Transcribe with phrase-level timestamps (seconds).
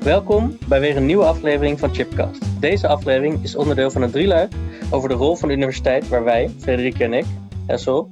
[0.00, 2.60] Welkom bij weer een nieuwe aflevering van Chipcast.
[2.60, 4.52] Deze aflevering is onderdeel van een drieluik
[4.90, 7.24] over de rol van de universiteit waar wij, Frederike en ik,
[7.66, 8.08] Hessel,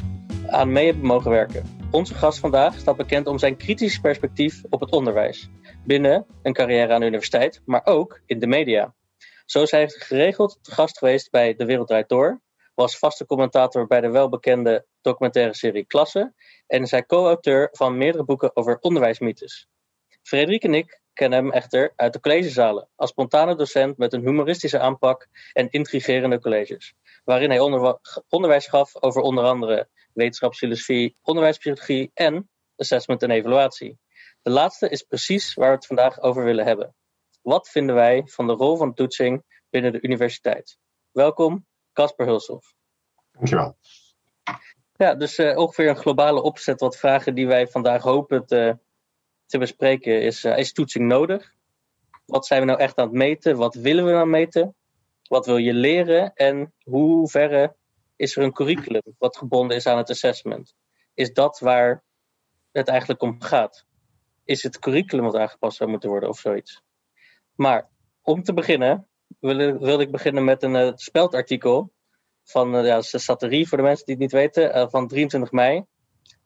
[0.46, 1.88] aan mee hebben mogen werken.
[1.90, 5.48] Onze gast vandaag staat bekend om zijn kritisch perspectief op het onderwijs.
[5.84, 8.94] Binnen een carrière aan de universiteit, maar ook in de media.
[9.46, 12.40] Zo is hij geregeld te gast geweest bij De Wereld Draait Door,
[12.74, 16.32] was vaste commentator bij de welbekende documentaire serie Klasse
[16.66, 19.68] en is hij co-auteur van meerdere boeken over onderwijsmythes.
[20.22, 24.78] Frederik en ik kennen hem echter uit de collegezalen als spontane docent met een humoristische
[24.78, 32.50] aanpak en intrigerende colleges, waarin hij onder, onderwijs gaf over onder andere wetenschapsfilosofie, onderwijspsychologie en
[32.76, 33.98] assessment en evaluatie.
[34.42, 36.94] De laatste is precies waar we het vandaag over willen hebben.
[37.42, 40.78] Wat vinden wij van de rol van toetsing binnen de universiteit?
[41.10, 42.74] Welkom, Casper Hulshoff.
[43.32, 43.76] Dankjewel.
[44.96, 48.78] Ja, dus uh, ongeveer een globale opzet wat vragen die wij vandaag hopen te,
[49.48, 51.52] te bespreken is, uh, is toetsing nodig?
[52.26, 53.56] Wat zijn we nou echt aan het meten?
[53.56, 54.74] Wat willen we nou meten?
[55.28, 56.34] Wat wil je leren?
[56.34, 57.76] En hoe verre
[58.16, 60.74] is er een curriculum wat gebonden is aan het assessment?
[61.14, 62.02] Is dat waar
[62.72, 63.86] het eigenlijk om gaat?
[64.44, 66.82] Is het curriculum wat aangepast zou moeten worden of zoiets?
[67.54, 67.88] Maar
[68.22, 69.06] om te beginnen
[69.40, 71.92] wil, wil ik beginnen met een uh, speldartikel
[72.44, 75.84] van uh, ja, Saterie voor de mensen die het niet weten, van 23 mei.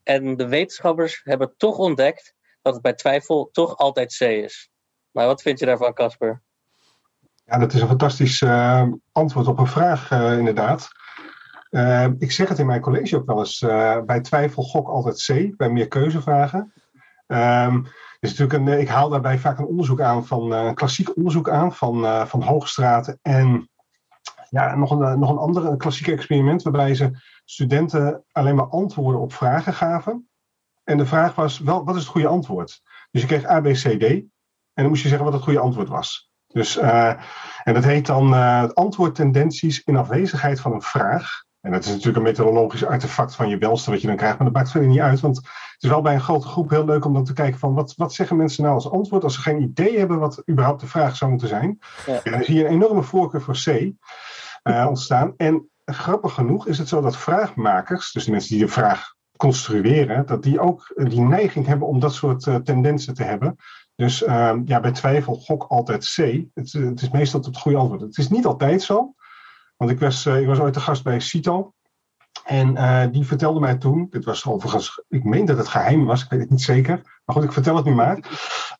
[0.02, 4.70] En de wetenschappers hebben toch ontdekt dat het bij twijfel toch altijd C is.
[5.10, 6.42] Maar wat vind je daarvan, Casper?
[7.44, 10.88] Ja, dat is een fantastisch uh, antwoord op een vraag, uh, inderdaad.
[11.70, 13.58] Uh, ik zeg het in mijn college ook wel eens.
[14.06, 16.72] bij twijfel gok altijd C, bij meer keuzevragen.
[17.26, 17.86] Um,
[18.20, 22.28] is natuurlijk een, ik haal daarbij vaak een onderzoek aan van klassiek onderzoek aan van,
[22.28, 23.70] van Hoogstraat en
[24.48, 27.10] ja, nog een, nog een ander klassiek experiment waarbij ze
[27.44, 30.28] studenten alleen maar antwoorden op vragen gaven.
[30.84, 32.80] En de vraag was, wel, wat is het goede antwoord?
[33.10, 34.02] Dus je kreeg A, B, C, D.
[34.02, 34.30] En
[34.74, 36.30] dan moest je zeggen wat het goede antwoord was.
[36.46, 37.12] Dus, uh,
[37.62, 41.44] en dat heet dan uh, antwoordtendenties in afwezigheid van een vraag.
[41.60, 44.36] En dat is natuurlijk een methodologisch artefact van je welste wat je dan krijgt.
[44.36, 45.20] Maar dat maakt verder niet uit.
[45.20, 47.74] Want het is wel bij een grote groep heel leuk om dan te kijken van
[47.74, 50.86] wat, wat zeggen mensen nou als antwoord als ze geen idee hebben wat überhaupt de
[50.86, 51.78] vraag zou moeten zijn.
[52.06, 52.22] Ja.
[52.22, 55.34] En dan zie je een enorme voorkeur voor C uh, ontstaan.
[55.36, 60.26] En grappig genoeg is het zo dat vraagmakers, dus de mensen die de vraag construeren,
[60.26, 63.56] dat die ook die neiging hebben om dat soort uh, tendensen te hebben.
[63.94, 66.16] Dus uh, ja, bij twijfel gok altijd C.
[66.54, 68.00] Het, het, is meestal het goede antwoord.
[68.00, 69.14] Het is niet altijd zo.
[69.76, 71.72] Want ik was, uh, ik was ooit te gast bij CITO.
[72.44, 76.30] En die vertelde mij toen, dit was overigens, ik meen dat het geheim was, ik
[76.30, 77.20] weet het niet zeker.
[77.24, 78.18] Maar goed, ik vertel het nu maar.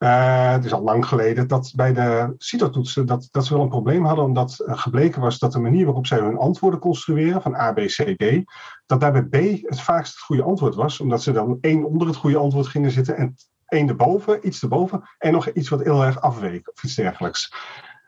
[0.02, 3.68] Uh, het is al lang geleden dat bij de CITO-toetsen dat, dat ze wel een
[3.68, 7.72] probleem hadden, omdat gebleken was dat de manier waarop zij hun antwoorden construeren, van A,
[7.72, 8.52] B, C, D,
[8.86, 12.16] dat daarbij B het vaakst het goede antwoord was, omdat ze dan één onder het
[12.16, 13.34] goede antwoord gingen zitten en
[13.66, 17.54] één erboven, iets erboven, en nog iets wat heel erg afweek of iets dergelijks.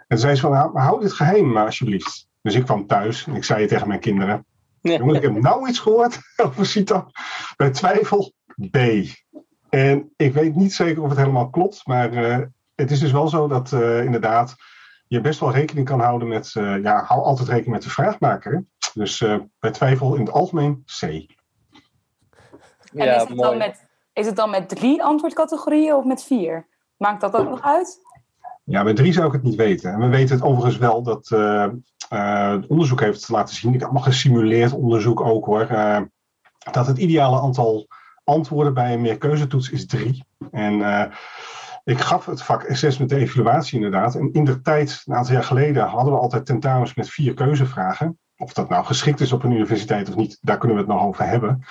[0.09, 2.29] En zei ze van, nou, hou dit geheim maar alsjeblieft.
[2.43, 4.47] Dus ik kwam thuis en ik zei tegen mijn kinderen.
[4.81, 7.07] Jongen, ik heb nou iets gehoord over CITO.
[7.57, 8.33] Bij twijfel
[8.71, 8.79] B.
[9.75, 12.39] En ik weet niet zeker of het helemaal klopt, maar uh,
[12.75, 14.55] het is dus wel zo dat uh, inderdaad
[15.07, 18.65] je best wel rekening kan houden met, uh, ja, hou altijd rekening met de vraagmaker.
[18.93, 19.25] Dus
[19.59, 21.03] bij twijfel in het algemeen C.
[21.03, 21.27] En
[22.93, 26.67] ja, is, het dan met, is het dan met drie antwoordcategorieën of met vier?
[26.97, 27.99] Maakt dat ook nog uit?
[28.65, 29.93] Ja, met drie zou ik het niet weten.
[29.93, 31.67] En we weten het overigens wel dat uh,
[32.13, 36.01] uh, het onderzoek heeft laten zien, ik heb nog gesimuleerd onderzoek ook hoor, uh,
[36.73, 37.87] dat het ideale aantal
[38.25, 40.25] antwoorden bij een meerkeuzetoets is drie.
[40.51, 41.11] En
[41.85, 44.15] ik gaf het vak assessment de evaluatie inderdaad.
[44.15, 48.19] En in de tijd, een aantal jaar geleden, hadden we altijd tentamens met vier keuzevragen.
[48.37, 51.03] Of dat nou geschikt is op een universiteit of niet, daar kunnen we het nog
[51.03, 51.65] over hebben.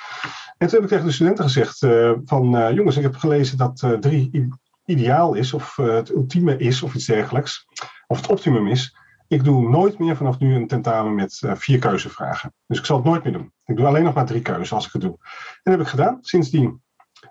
[0.57, 1.77] En toen heb ik tegen de studenten gezegd
[2.25, 4.49] van, jongens, ik heb gelezen dat drie
[4.85, 7.65] ideaal is, of het ultieme is, of iets dergelijks,
[8.07, 8.97] of het optimum is.
[9.33, 12.53] Ik doe nooit meer vanaf nu een tentamen met uh, vier keuzevragen.
[12.67, 13.51] Dus ik zal het nooit meer doen.
[13.65, 15.11] Ik doe alleen nog maar drie keuzes als ik het doe.
[15.11, 16.81] En dat heb ik gedaan sindsdien.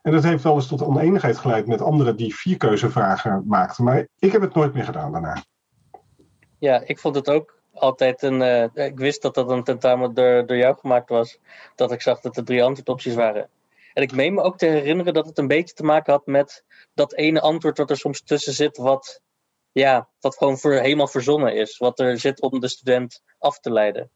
[0.02, 3.84] En dat heeft wel eens tot oneenigheid geleid met anderen die vier keuzevragen maakten.
[3.84, 5.42] Maar ik heb het nooit meer gedaan daarna.
[6.58, 8.40] Ja, ik vond het ook altijd een.
[8.40, 11.38] Uh, ik wist dat dat een tentamen door, door jou gemaakt was.
[11.74, 13.48] Dat ik zag dat er drie antwoordopties waren.
[13.92, 16.64] En ik meen me ook te herinneren dat het een beetje te maken had met
[16.94, 19.20] dat ene antwoord wat er soms tussen zit, wat,
[19.72, 21.78] ja, wat gewoon voor, helemaal verzonnen is.
[21.78, 24.10] Wat er zit om de student af te leiden.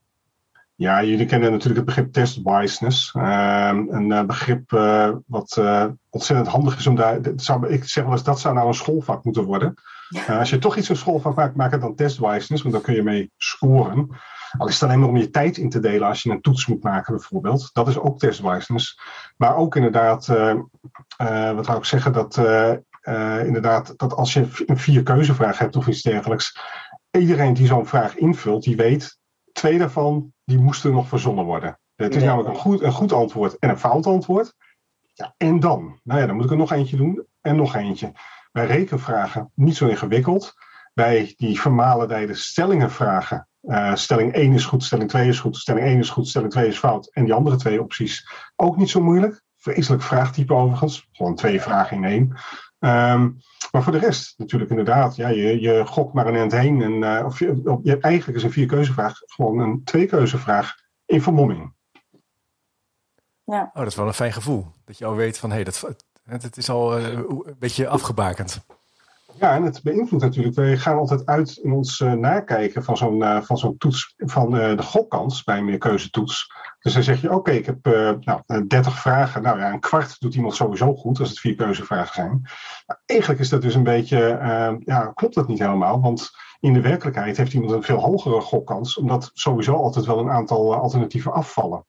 [0.78, 3.12] Ja, jullie kennen natuurlijk het begrip test biasness.
[3.14, 7.20] Ehm, een uh, begrip uh, wat uh, ontzettend handig is om daar.
[7.36, 9.74] Zou, ik zeg wel eens, dat zou nou een schoolvak moeten worden.
[10.38, 12.94] als je toch iets een schoolvak maakt, maak het dan test biasness, want dan kun
[12.94, 14.08] je mee scoren.
[14.58, 16.66] Al is het alleen maar om je tijd in te delen als je een toets
[16.66, 17.70] moet maken, bijvoorbeeld.
[17.72, 19.00] Dat is ook test biasness.
[19.36, 20.26] Maar ook inderdaad,
[21.54, 22.34] wat zou ik zeggen, dat
[23.46, 26.58] inderdaad, dat als je een vier keuzevraag hebt of iets dergelijks.
[27.10, 29.18] Iedereen die zo'n vraag invult, die weet
[29.52, 31.78] twee daarvan die moesten nog verzonnen worden.
[31.96, 34.54] Het is namelijk een goed, een goed antwoord en een fout antwoord.
[35.14, 36.00] Ja, en dan?
[36.02, 38.12] Nou ja, dan moet ik er nog eentje doen en nog eentje.
[38.52, 40.54] Bij rekenvragen niet zo ingewikkeld.
[40.94, 43.48] Bij die vermalendijde stellingenvragen.
[43.62, 46.68] Uh, stelling 1 is goed, stelling 2 is goed, stelling 1 is goed, stelling 2
[46.68, 47.10] is fout.
[47.12, 49.42] En die andere twee opties ook niet zo moeilijk.
[49.56, 51.08] Vreselijk vraagtype overigens.
[51.12, 52.36] Gewoon twee vragen in één.
[52.78, 53.40] Um,
[53.72, 56.82] maar voor de rest, natuurlijk inderdaad, ja, je, je gokt maar een end heen.
[56.82, 60.74] En, uh, of je, je hebt eigenlijk is een vierkeuzevraag gewoon een tweekeuzevraag
[61.06, 61.74] in vermomming.
[63.44, 63.70] Ja.
[63.74, 64.66] Oh, dat is wel een fijn gevoel.
[64.84, 68.66] Dat je al weet van, hé, hey, dat, het is al uh, een beetje afgebakend.
[69.38, 70.56] Ja, en het beïnvloedt natuurlijk.
[70.56, 74.54] Wij gaan altijd uit in ons uh, nakijken van zo'n uh, van zo'n toets, van
[74.56, 76.52] uh, de gokkans bij een meerkeuzetoets.
[76.80, 77.84] Dus dan zeg je, oké, ik heb
[78.20, 79.42] nou, 30 vragen.
[79.42, 82.40] Nou ja, een kwart doet iemand sowieso goed als het vier keuzevragen zijn.
[82.86, 84.18] Maar eigenlijk is dat dus een beetje,
[84.84, 86.00] ja, klopt dat niet helemaal.
[86.00, 86.30] Want
[86.60, 90.74] in de werkelijkheid heeft iemand een veel hogere gokkans, omdat sowieso altijd wel een aantal
[90.74, 91.86] alternatieven afvallen.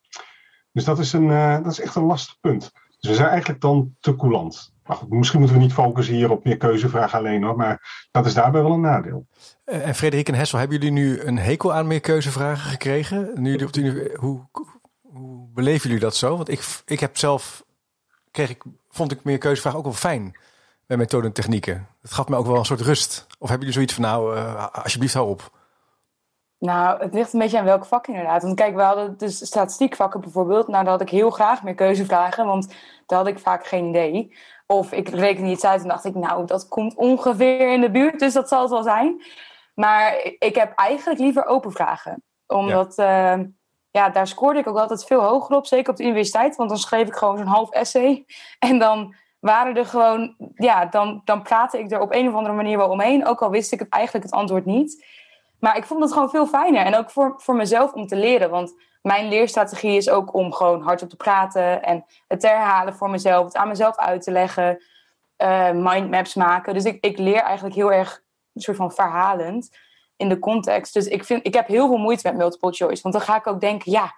[0.71, 1.27] Dus dat is, een,
[1.63, 2.71] dat is echt een lastig punt.
[2.99, 4.75] Dus we zijn eigenlijk dan te coulant.
[4.87, 8.25] Maar goed, misschien moeten we niet focussen hier op meer keuzevragen alleen hoor, maar dat
[8.25, 9.27] is daarbij wel een nadeel.
[9.63, 13.31] Eh, en Frederik en Hessel, hebben jullie nu een hekel aan meer keuzevragen gekregen?
[13.35, 14.47] Nu op de, hoe,
[15.01, 16.35] hoe beleven jullie dat zo?
[16.35, 17.63] Want ik, ik heb zelf,
[18.31, 20.35] kreeg ik, vond ik meer keuzevragen ook wel fijn
[20.85, 21.87] bij methoden en technieken.
[22.01, 23.27] Het gaf me ook wel een soort rust.
[23.39, 25.51] Of hebben jullie zoiets van, nou, uh, alsjeblieft hou op?
[26.59, 28.43] Nou, het ligt een beetje aan welk vak inderdaad.
[28.43, 30.67] Want kijk, we hadden dus statistiekvakken bijvoorbeeld.
[30.67, 32.73] Nou, daar had ik heel graag meer keuzevragen, want
[33.05, 34.37] daar had ik vaak geen idee.
[34.67, 38.19] Of ik rekende iets uit en dacht ik, nou, dat komt ongeveer in de buurt,
[38.19, 39.21] dus dat zal het wel zijn.
[39.75, 42.23] Maar ik heb eigenlijk liever open vragen.
[42.47, 43.37] Omdat, ja.
[43.37, 43.43] Uh,
[43.91, 46.55] ja, daar scoorde ik ook altijd veel hoger op, zeker op de universiteit.
[46.55, 48.25] Want dan schreef ik gewoon zo'n half essay.
[48.59, 52.55] En dan waren er gewoon, ja, dan, dan praatte ik er op een of andere
[52.55, 53.25] manier wel omheen.
[53.25, 55.05] Ook al wist ik het eigenlijk het antwoord niet.
[55.59, 56.85] Maar ik vond het gewoon veel fijner.
[56.85, 58.49] En ook voor, voor mezelf om te leren.
[58.49, 63.09] Want mijn leerstrategie is ook om gewoon hardop te praten en het te herhalen voor
[63.09, 64.83] mezelf, het aan mezelf uit te leggen,
[65.37, 66.73] uh, mindmaps maken.
[66.73, 68.21] Dus ik, ik leer eigenlijk heel erg
[68.53, 69.69] een soort van verhalend
[70.15, 70.93] in de context.
[70.93, 73.01] Dus ik, vind, ik heb heel veel moeite met multiple choice.
[73.01, 74.13] Want dan ga ik ook denken, ja,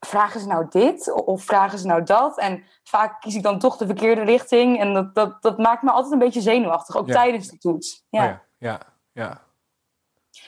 [0.00, 2.38] vragen ze nou dit of vragen ze nou dat?
[2.38, 4.80] En vaak kies ik dan toch de verkeerde richting.
[4.80, 8.04] En dat, dat, dat maakt me altijd een beetje zenuwachtig, ook tijdens de toets.
[8.08, 8.24] Ja.
[8.24, 8.80] Oh ja, ja,
[9.12, 9.40] ja.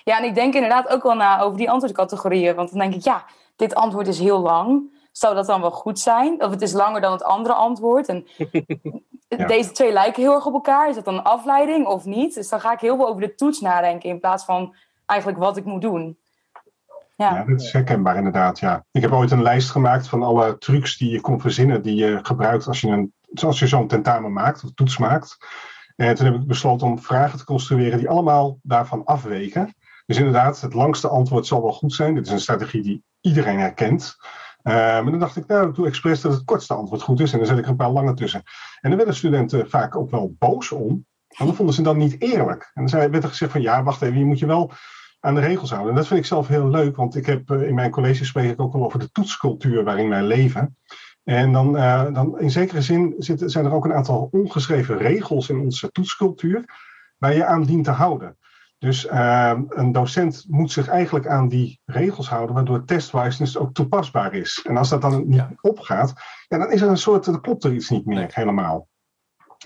[0.04, 2.54] Ja, en ik denk inderdaad ook wel na over die antwoordcategorieën.
[2.54, 3.24] Want dan denk ik, ja,
[3.56, 4.92] dit antwoord is heel lang.
[5.12, 6.42] Zou dat dan wel goed zijn?
[6.42, 8.08] Of het is langer dan het andere antwoord.
[8.08, 8.26] En
[9.46, 10.88] deze twee lijken heel erg op elkaar.
[10.88, 12.34] Is dat dan een afleiding of niet?
[12.34, 14.74] Dus dan ga ik heel veel over de toets nadenken in plaats van
[15.06, 16.18] eigenlijk wat ik moet doen.
[17.16, 17.34] Ja.
[17.34, 18.58] ja, dat is herkenbaar inderdaad.
[18.58, 18.84] Ja.
[18.90, 22.18] Ik heb ooit een lijst gemaakt van alle trucs die je kon verzinnen, die je
[22.22, 23.12] gebruikt als je, een,
[23.42, 25.36] als je zo'n tentamen maakt of toets maakt.
[25.96, 29.74] En toen heb ik besloten om vragen te construeren die allemaal daarvan afweken.
[30.06, 32.14] Dus inderdaad, het langste antwoord zal wel goed zijn.
[32.14, 34.16] Dit is een strategie die iedereen herkent.
[34.62, 37.32] Uh, maar dan dacht ik, nou, ik doe expres dat het kortste antwoord goed is.
[37.32, 38.42] En dan zet ik er een paar lange tussen.
[38.80, 41.06] En dan werden studenten vaak ook wel boos om.
[41.36, 42.70] Want dan vonden ze dan niet eerlijk.
[42.74, 44.70] En dan werd er gezegd van, ja, wacht even, je moet je wel
[45.20, 45.90] aan de regels houden.
[45.90, 48.50] En dat vind ik zelf heel leuk, want ik heb uh, in mijn college spreek
[48.50, 50.76] ik ook wel over de toetscultuur waarin wij leven.
[51.24, 55.58] En dan, uh, dan in zekere zin zijn er ook een aantal ongeschreven regels in
[55.58, 56.64] onze toetscultuur
[57.18, 58.36] waar je aan dient te houden.
[58.84, 64.34] Dus uh, een docent moet zich eigenlijk aan die regels houden, waardoor testwijsness ook toepasbaar
[64.34, 64.64] is.
[64.68, 66.12] En als dat dan niet opgaat,
[66.48, 68.88] ja, dan is er een soort, dan klopt er iets niet meer helemaal.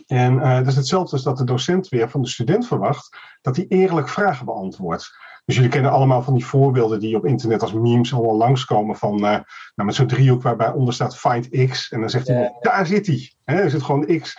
[0.07, 3.57] En uh, dat is hetzelfde als dat de docent weer van de student verwacht dat
[3.57, 5.11] hij eerlijk vragen beantwoordt.
[5.45, 9.15] Dus jullie kennen allemaal van die voorbeelden die op internet als memes allemaal langskomen van
[9.15, 9.43] uh, nou,
[9.75, 11.91] met zo'n driehoek waarbij onder staat find x.
[11.91, 13.33] En dan zegt hij, daar zit hij.
[13.45, 14.39] Er zit gewoon x.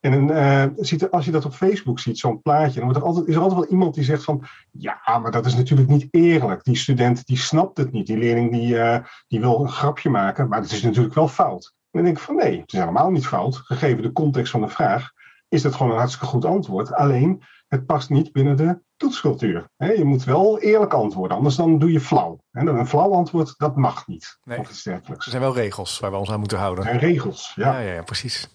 [0.00, 3.40] En uh, als je dat op Facebook ziet, zo'n plaatje, dan er altijd, is er
[3.40, 6.64] altijd wel iemand die zegt van, ja, maar dat is natuurlijk niet eerlijk.
[6.64, 8.06] Die student die snapt het niet.
[8.06, 11.74] Die leerling die, uh, die wil een grapje maken, maar het is natuurlijk wel fout.
[11.74, 13.56] En dan denk ik van nee, het is helemaal niet fout.
[13.56, 15.10] Gegeven de context van de vraag,
[15.48, 16.92] is dat gewoon een hartstikke goed antwoord.
[16.92, 19.68] Alleen, het past niet binnen de toetscultuur.
[19.76, 22.40] Je moet wel eerlijk antwoorden, anders dan doe je flauw.
[22.50, 24.38] En een flauw antwoord, dat mag niet.
[24.44, 24.58] Nee.
[24.58, 25.24] Of iets dergelijks.
[25.24, 26.84] Er zijn wel regels waar we ons aan moeten houden.
[26.84, 27.72] En regels, ja.
[27.72, 28.48] Ja, ja, ja precies.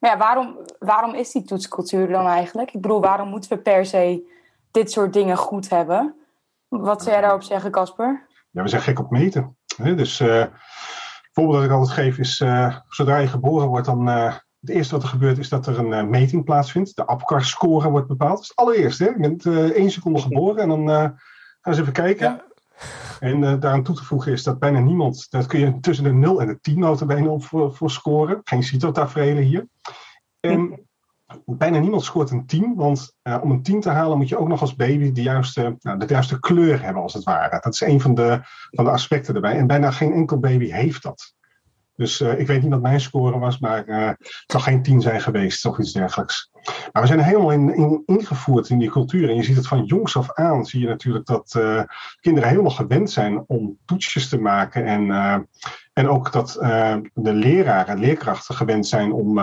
[0.00, 2.72] Maar ja, waarom, waarom is die toetscultuur dan eigenlijk?
[2.72, 4.34] Ik bedoel, waarom moeten we per se
[4.70, 6.14] dit soort dingen goed hebben?
[6.68, 8.26] Wat zou jij daarop zeggen, Casper?
[8.50, 9.56] Ja, we zijn gek op meten.
[9.76, 9.94] Hè?
[9.94, 14.08] Dus eh, het voorbeeld dat ik altijd geef is, eh, zodra je geboren wordt, dan
[14.08, 14.34] eh,
[14.66, 16.96] het eerste wat er gebeurt is dat er een eh, meting plaatsvindt.
[16.96, 18.32] De APCAR-score wordt bepaald.
[18.32, 19.04] Dat is het allereerste.
[19.04, 19.10] Hè?
[19.10, 21.14] Je bent eh, één seconde geboren en dan eh, gaan
[21.60, 22.26] we eens even kijken.
[22.26, 22.45] Ja.
[23.20, 26.12] En eh, daaraan toe te voegen is dat bijna niemand, dat kun je tussen de
[26.12, 28.40] 0 en de 10 notabene op voor, voor scoren.
[28.44, 29.66] Geen CITO-tafereelen hier.
[30.40, 30.86] En
[31.44, 34.48] bijna niemand scoort een 10, want eh, om een 10 te halen moet je ook
[34.48, 37.60] nog als baby de juiste, nou, de juiste kleur hebben, als het ware.
[37.60, 39.56] Dat is een van de, van de aspecten erbij.
[39.56, 41.34] En bijna geen enkel baby heeft dat.
[41.96, 45.00] Dus eh, ik weet niet wat mijn score was, maar eh, het zal geen 10
[45.00, 46.50] zijn geweest of iets dergelijks.
[46.92, 49.28] Maar we zijn helemaal in, in, ingevoerd in die cultuur.
[49.28, 51.82] En je ziet het van jongs af aan, zie je natuurlijk dat eh,
[52.20, 54.84] kinderen helemaal gewend zijn om toetsjes te maken.
[54.86, 55.10] En,
[55.92, 56.52] en ook dat
[57.14, 59.38] de leraren en leerkrachten gewend zijn om,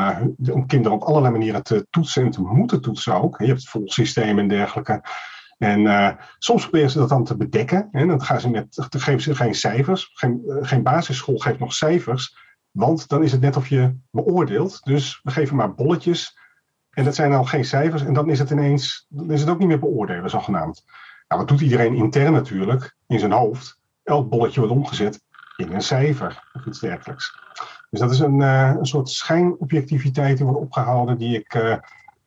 [0.52, 3.40] om kinderen op allerlei manieren te toetsen en te moeten toetsen ook.
[3.40, 5.02] Je hebt het volsysteem en dergelijke.
[5.64, 7.88] En eh, soms proberen ze dat dan te bedekken.
[7.92, 8.06] Hè?
[8.06, 10.10] Dan, gaan ze met, dan geven ze geen cijfers.
[10.14, 12.38] Geen, eh, geen basisschool geeft nog cijfers.
[12.72, 14.84] Want dan is het net of je beoordeelt.
[14.84, 16.38] Dus we geven maar bolletjes.
[16.90, 18.04] En dat zijn dan geen cijfers.
[18.04, 20.84] En dan is het ineens, dan is het ook niet meer beoordelen, zogenaamd.
[21.28, 23.80] Nou, wat doet iedereen intern natuurlijk, in zijn hoofd?
[24.04, 25.22] Elk bolletje wordt omgezet
[25.58, 27.40] in een cijfer of iets dergelijks.
[27.90, 31.54] Dus dat is een, eh, een soort schijnobjectiviteit die wordt opgehouden, die ik,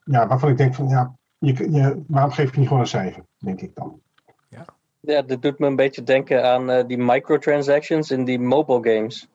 [0.05, 3.26] ja, waarvan ik denk van, ja, je, je, waarom geef je niet gewoon een cijfer,
[3.39, 4.01] denk ik dan.
[5.01, 9.27] Ja, dit doet me een beetje denken aan eh, die microtransactions in die mobile games.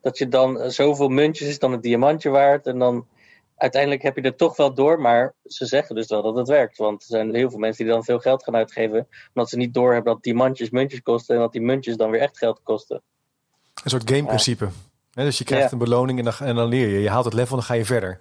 [0.00, 2.66] Dat je dan eh, zoveel muntjes is dan een diamantje waard.
[2.66, 3.06] En dan
[3.56, 5.00] uiteindelijk heb je er toch wel door.
[5.00, 6.78] Maar ze zeggen dus wel dat het werkt.
[6.78, 9.08] Want er zijn heel veel mensen die dan veel geld gaan uitgeven.
[9.34, 11.34] Omdat ze niet doorhebben dat diamantjes muntjes kosten.
[11.34, 13.02] En dat die muntjes dan weer echt geld kosten.
[13.84, 14.68] Een soort gameprincipe.
[15.12, 15.72] Hè, dus je krijgt Ja.
[15.72, 17.00] een beloning en dan, en dan leer je.
[17.00, 18.18] Je haalt het level en dan ga je verder.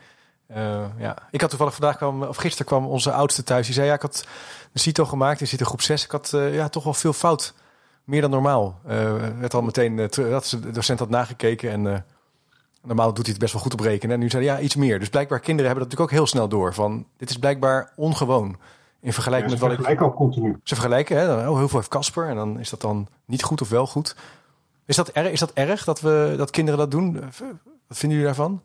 [0.48, 1.18] Eh, ja.
[1.32, 3.66] Ik had toevallig vandaag kwam, of gisteren kwam onze oudste thuis.
[3.66, 4.28] Die zei: Ja, ik had
[4.74, 5.40] een CITO gemaakt.
[5.40, 6.04] Die zit in groep 6.
[6.04, 7.54] Ik had eh, ja, toch wel veel fout.
[8.04, 8.80] Meer dan normaal.
[8.88, 11.72] Eh werd al meteen, uh, dat de docent had nagekeken.
[11.72, 12.06] En
[12.84, 14.16] normaal doet hij het best wel goed op rekenen.
[14.16, 15.00] En nu zei hij ja, iets meer.
[15.00, 16.74] Dus blijkbaar kinderen hebben dat natuurlijk ook heel snel door.
[16.74, 18.58] Van dit is blijkbaar ongewoon.
[19.00, 20.02] In vergelijking Ja, met wat ik.
[20.02, 20.60] ook continu.
[20.64, 21.26] Ze vergelijken, hè?
[21.28, 22.28] Dan, oh, heel veel heeft Casper.
[22.28, 24.16] En dan is dat dan niet goed of wel goed.
[24.86, 27.14] Is dat, erg, is dat erg dat, we, dat kinderen dat doen?
[27.88, 28.62] Wat vinden jullie daarvan?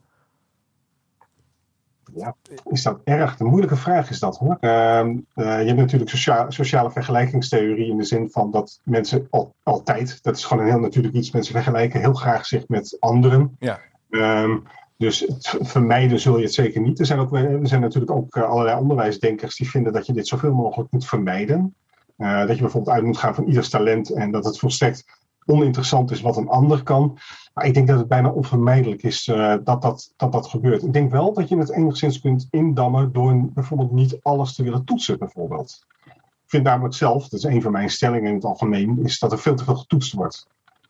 [2.64, 3.36] Is dat erg?
[3.36, 4.56] De moeilijke vraag is dat hoor.
[4.60, 9.54] Ehm, eh, je hebt natuurlijk sociale, sociale vergelijkingstheorie in de zin van dat mensen al,
[9.62, 13.56] altijd, dat is gewoon een heel natuurlijk iets, mensen vergelijken heel graag zich met anderen.
[13.58, 13.80] Ja.
[14.10, 14.56] Ehm,
[14.96, 16.98] dus het vermijden zul je het zeker niet.
[16.98, 20.28] Er zijn, ook, er zijn natuurlijk ook eh, allerlei onderwijsdenkers die vinden dat je dit
[20.28, 21.74] zoveel mogelijk moet vermijden.
[22.16, 25.04] Eh, dat je bijvoorbeeld uit moet gaan van ieders talent en dat het volstrekt
[25.46, 27.18] oninteressant is wat een ander kan.
[27.54, 30.83] Ik denk dat het bijna onvermijdelijk is uh, dat, dat, dat dat gebeurt.
[30.83, 34.85] Ik denk wel dat je het enigszins kunt indammen door bijvoorbeeld niet alles te willen
[34.85, 35.87] toetsen, bijvoorbeeld.
[36.04, 39.33] Ik vind namelijk zelf, dat is een van mijn stellingen in het algemeen, is dat
[39.33, 40.47] er veel te veel getoetst wordt.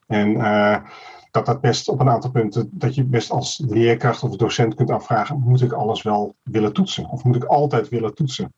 [0.06, 0.76] En uh,
[1.30, 4.90] dat dat best op een aantal punten, dat je best als leerkracht of docent kunt
[4.90, 7.08] afvragen, moet ik alles wel willen toetsen?
[7.08, 8.52] Of moet ik altijd willen toetsen?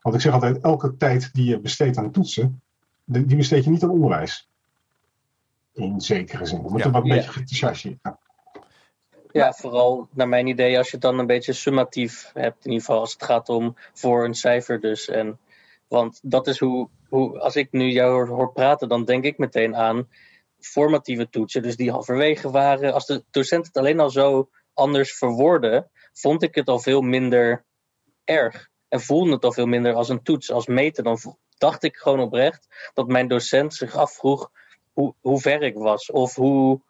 [0.00, 2.62] Want ik zeg altijd, elke tijd die je besteedt aan toetsen,
[3.04, 4.48] die besteed je niet aan onderwijs.
[5.78, 6.62] In zekere zin.
[6.62, 6.94] We moeten ja.
[6.94, 7.98] wat een beetje gechargeerd.
[8.02, 8.18] Ja.
[9.32, 12.64] ja, vooral naar mijn idee als je het dan een beetje summatief hebt.
[12.64, 15.08] In ieder geval als het gaat om voor een cijfer dus.
[15.08, 15.38] En,
[15.88, 19.38] want dat is hoe, hoe, als ik nu jou hoor, hoor praten, dan denk ik
[19.38, 20.08] meteen aan
[20.58, 21.62] formatieve toetsen.
[21.62, 22.92] Dus die halverwege waren.
[22.92, 27.64] Als de docent het alleen al zo anders verwoordde, vond ik het al veel minder
[28.24, 28.68] erg.
[28.88, 31.04] En voelde het al veel minder als een toets, als meten.
[31.04, 31.18] Dan
[31.58, 34.50] dacht ik gewoon oprecht dat mijn docent zich afvroeg
[34.98, 36.10] hoe, hoe ver ik was.
[36.10, 36.80] Of hoe,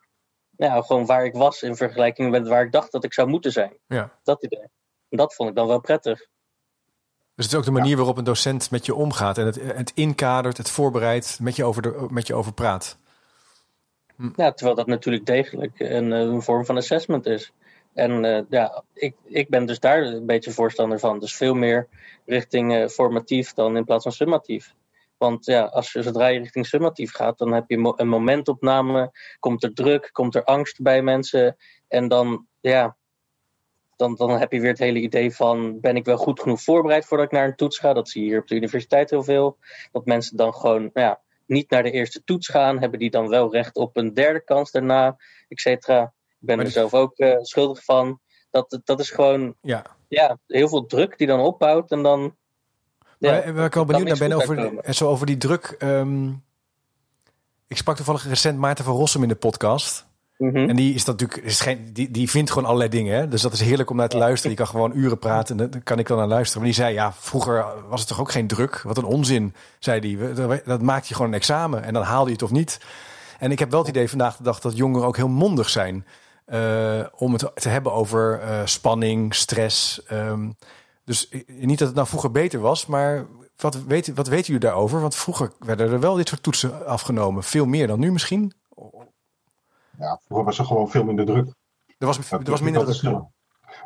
[0.56, 3.52] nou, gewoon waar ik was in vergelijking met waar ik dacht dat ik zou moeten
[3.52, 3.72] zijn.
[3.86, 4.12] Ja.
[4.22, 4.68] Dat idee.
[5.08, 6.18] Dat vond ik dan wel prettig.
[7.34, 9.38] Dus het is ook de manier waarop een docent met je omgaat.
[9.38, 12.98] En het, het inkadert, het voorbereidt, met je over, de, met je over praat.
[14.16, 14.30] Hm.
[14.36, 17.52] Ja, terwijl dat natuurlijk degelijk een, een vorm van assessment is.
[17.94, 21.18] En uh, ja, ik, ik ben dus daar een beetje voorstander van.
[21.18, 21.88] Dus veel meer
[22.26, 24.74] richting uh, formatief dan in plaats van summatief.
[25.18, 29.62] Want ja, als je zodra je richting summatief gaat, dan heb je een momentopname, komt
[29.62, 31.56] er druk, komt er angst bij mensen.
[31.88, 32.96] En dan, ja,
[33.96, 37.04] dan, dan heb je weer het hele idee van, ben ik wel goed genoeg voorbereid
[37.04, 37.92] voordat ik naar een toets ga?
[37.92, 39.58] Dat zie je hier op de universiteit heel veel.
[39.92, 43.28] Dat mensen dan gewoon, nou ja, niet naar de eerste toets gaan, hebben die dan
[43.28, 45.16] wel recht op een derde kans daarna,
[45.48, 46.02] et cetera.
[46.40, 48.20] Ik ben er zelf ook uh, schuldig van.
[48.50, 49.96] Dat, dat is gewoon ja.
[50.08, 52.36] Ja, heel veel druk die dan opbouwt en dan
[53.18, 55.76] Ja, waar ik wel benieuwd naar ben over, en zo over die druk.
[55.78, 56.42] Um,
[57.66, 60.06] ik sprak toevallig recent Maarten van Rossum in de podcast.
[60.38, 60.68] Mhm.
[60.68, 63.16] En die is natuurlijk, is geen, die, die vindt gewoon allerlei dingen.
[63.16, 63.28] Hè?
[63.28, 64.56] Dus dat is heerlijk om naar te luisteren.
[64.56, 66.62] Die kan gewoon uren praten en daar kan ik dan naar luisteren.
[66.62, 68.82] Maar die zei, ja, vroeger was het toch ook geen druk?
[68.82, 70.60] Wat een onzin, zei hij.
[70.64, 72.80] Dat maakt je gewoon een examen en dan haalde je het of niet.
[73.38, 76.06] En ik heb wel het idee vandaag de dag dat jongeren ook heel mondig zijn.
[76.46, 80.02] Uh, om het te hebben over uh, spanning, stress.
[80.12, 80.56] Um,
[81.08, 85.00] dus niet dat het nou vroeger beter was, maar wat, weet, wat weten jullie daarover?
[85.00, 87.42] Want vroeger werden er wel dit soort toetsen afgenomen.
[87.42, 88.52] Veel meer dan nu misschien?
[89.98, 91.54] Ja, vroeger was er gewoon veel minder druk.
[91.98, 93.22] Er was, er was minder druk.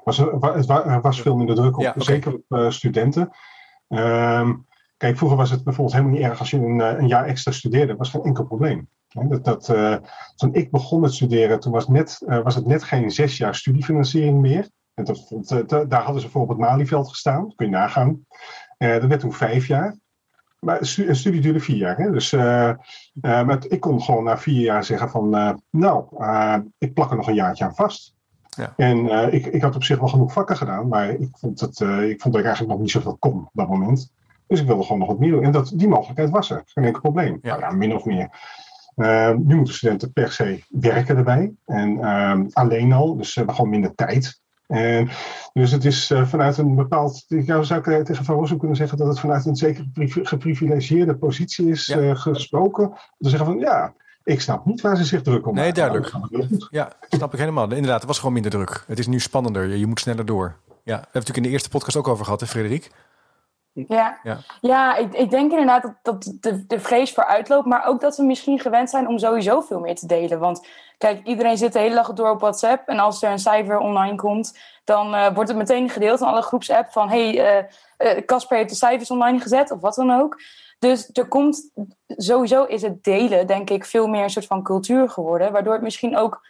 [0.04, 3.30] Was, er was veel minder druk op, zeker op uh, studenten.
[3.88, 7.24] Um, kijk, vroeger was het bijvoorbeeld helemaal niet erg als je een, eh, een jaar
[7.24, 7.86] extra studeerde.
[7.86, 8.88] Dat was geen enkel probleem.
[9.08, 9.96] Dat, dat, uh,
[10.36, 13.54] toen ik begon met studeren, toen was, net, uh, was het net geen zes jaar
[13.54, 14.68] studiefinanciering meer.
[14.94, 18.26] En dat, daar hadden ze voor op het Malieveld gestaan, kun je nagaan.
[18.78, 19.96] Uh, dat werd toen vijf jaar.
[20.58, 21.96] Maar een studie duurde vier jaar.
[21.96, 22.10] Hè?
[22.10, 22.74] Dus uh, uh,
[23.22, 26.04] maar ik kon gewoon na vier jaar zeggen van, nou,
[26.78, 28.14] ik plak er nog een jaartje aan vast.
[28.48, 28.72] Ja.
[28.76, 32.20] En ik, ik had op zich wel genoeg vakken gedaan, maar ik vond, het, ik
[32.20, 34.12] vond dat ik eigenlijk nog niet zoveel kon op dat moment.
[34.46, 35.44] Dus ik wilde gewoon nog wat meer doen.
[35.44, 36.62] En dat, die mogelijkheid was er.
[36.64, 37.38] Geen enkel probleem.
[37.42, 37.56] Ja.
[37.56, 38.30] Nou, ja, min of meer.
[39.38, 41.52] nu moeten studenten per se werken erbij.
[41.64, 42.00] En
[42.52, 44.41] alleen al, dus ze hebben gewoon minder tijd.
[44.72, 45.10] En
[45.52, 47.24] dus het is uh, vanuit een bepaald.
[47.28, 49.86] Ik zou ik tegen Van Rossum kunnen zeggen dat het vanuit een zeker
[50.22, 51.98] geprivilegeerde positie is ja.
[51.98, 52.84] uh, gesproken.
[52.88, 56.12] Om te zeggen van ja, ik snap niet waar ze zich druk om Nee, duidelijk.
[56.70, 57.70] Ja, snap ik helemaal.
[57.70, 58.84] Inderdaad, het was gewoon minder druk.
[58.86, 59.76] Het is nu spannender.
[59.76, 60.56] Je moet sneller door.
[60.66, 62.90] Ja, we hebben het natuurlijk in de eerste podcast ook over gehad, hè, Frederik?
[63.74, 64.38] Ja, ja.
[64.60, 68.16] ja ik, ik denk inderdaad dat, dat de, de vrees voor uitloopt, maar ook dat
[68.16, 70.38] we misschien gewend zijn om sowieso veel meer te delen.
[70.38, 70.66] Want
[70.98, 74.16] kijk, iedereen zit de hele dag door op WhatsApp en als er een cijfer online
[74.16, 77.64] komt, dan uh, wordt het meteen gedeeld in alle groepsapp van hey,
[77.98, 80.40] uh, Casper heeft de cijfers online gezet of wat dan ook.
[80.78, 81.70] Dus er komt
[82.06, 85.82] sowieso is het delen, denk ik, veel meer een soort van cultuur geworden, waardoor het
[85.82, 86.46] misschien ook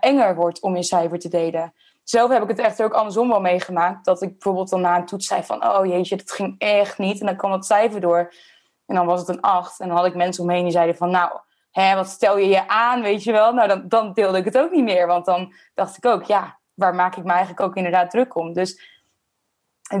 [0.00, 1.72] enger wordt om je cijfer te delen.
[2.08, 4.04] Zelf heb ik het echter ook andersom wel meegemaakt.
[4.04, 5.66] Dat ik bijvoorbeeld dan na een toets zei van...
[5.66, 7.20] oh jeetje, dat ging echt niet.
[7.20, 8.34] En dan kwam het cijfer door.
[8.86, 9.80] En dan was het een 8.
[9.80, 11.10] En dan had ik mensen omheen die zeiden van...
[11.10, 11.38] nou,
[11.70, 13.52] hè, wat stel je je aan, weet je wel?
[13.52, 15.06] Nou, dan, dan deelde ik het ook niet meer.
[15.06, 18.52] Want dan dacht ik ook, ja, waar maak ik me eigenlijk ook inderdaad druk om?
[18.52, 19.00] Dus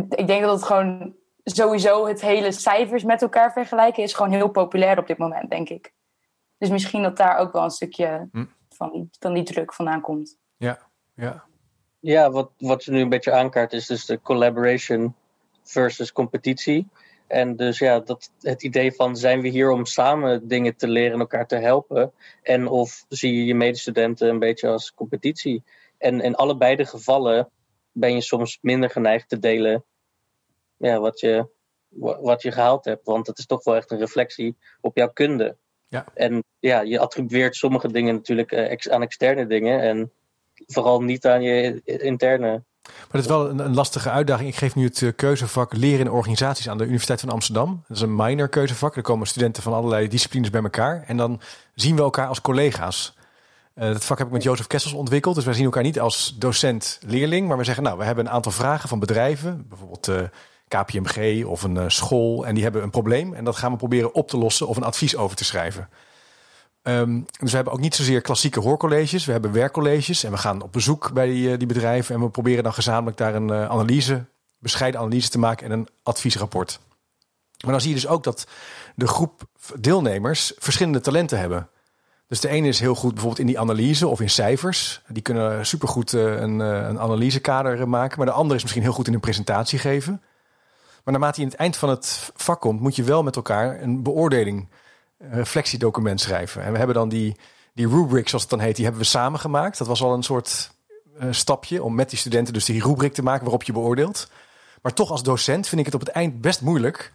[0.08, 4.02] ik denk dat het gewoon sowieso het hele cijfers met elkaar vergelijken...
[4.02, 5.92] is gewoon heel populair op dit moment, denk ik.
[6.58, 8.44] Dus misschien dat daar ook wel een stukje hm.
[8.68, 10.38] van, die, van die druk vandaan komt.
[10.56, 10.78] Ja,
[11.14, 11.46] ja.
[12.08, 15.14] Ja, wat, wat je nu een beetje aankaart is dus de collaboration
[15.62, 16.88] versus competitie.
[17.26, 21.12] En dus ja, dat, het idee van zijn we hier om samen dingen te leren
[21.12, 22.12] en elkaar te helpen?
[22.42, 25.62] En of zie je je medestudenten een beetje als competitie?
[25.98, 27.50] En in allebei de gevallen
[27.92, 29.84] ben je soms minder geneigd te delen
[30.76, 31.48] ja, wat, je,
[32.20, 33.06] wat je gehaald hebt.
[33.06, 35.56] Want het is toch wel echt een reflectie op jouw kunde.
[35.88, 36.06] Ja.
[36.14, 39.80] En ja, je attribueert sommige dingen natuurlijk eh, aan externe dingen.
[39.80, 40.12] En
[40.66, 42.62] vooral niet aan je interne.
[42.88, 44.48] Maar het is wel een, een, lastige uitdaging.
[44.48, 47.84] Ik geef nu het eh, keuzevak leren in organisaties aan de Universiteit van Amsterdam.
[47.88, 48.96] Dat is een minor keuzevak.
[48.96, 51.04] Er komen studenten van allerlei disciplines bij elkaar.
[51.06, 51.40] En dan
[51.74, 53.16] zien we elkaar als collega's.
[53.74, 55.34] Uh, dat vak heb ik met Jozef Kessels ontwikkeld.
[55.34, 57.48] Dus wij zien elkaar niet als docent-leerling.
[57.48, 59.66] Maar we zeggen, nou, we hebben een aantal vragen van bedrijven.
[59.68, 60.22] Bijvoorbeeld eh,
[60.68, 62.46] KPMG of een school.
[62.46, 63.34] En die hebben een probleem.
[63.34, 65.88] En dat gaan we proberen op te lossen of een advies over te schrijven.
[66.88, 69.24] Um, dus we hebben ook niet zozeer klassieke hoorcolleges.
[69.24, 72.14] We hebben werkcolleges en we gaan op bezoek bij die, eh, bedrijven.
[72.14, 74.24] En we proberen dan gezamenlijk daar een uh, analyse,
[74.58, 76.80] bescheiden analyse te maken en een adviesrapport.
[77.64, 78.46] Maar dan zie je dus ook dat
[78.94, 79.42] de groep
[79.78, 81.68] deelnemers verschillende talenten hebben.
[82.26, 85.02] Dus de ene is heel goed bijvoorbeeld in die analyse of in cijfers.
[85.08, 88.18] Die kunnen supergoed uh, een, een analysekader maken.
[88.18, 90.22] Maar de andere is misschien heel goed in een presentatie geven.
[91.04, 93.82] Maar naarmate je in het eind van het vak komt, moet je wel met elkaar
[93.82, 94.68] een beoordeling
[95.18, 96.62] reflectiedocument schrijven.
[96.62, 97.36] En we hebben dan die,
[97.74, 99.78] die rubric, zoals het dan heet, die hebben we samen gemaakt.
[99.78, 100.70] Dat was al een soort
[101.22, 104.30] uh, stapje om met die studenten dus die rubric te maken waarop je beoordeelt.
[104.82, 107.12] Maar toch als docent vind ik het op het eind best moeilijk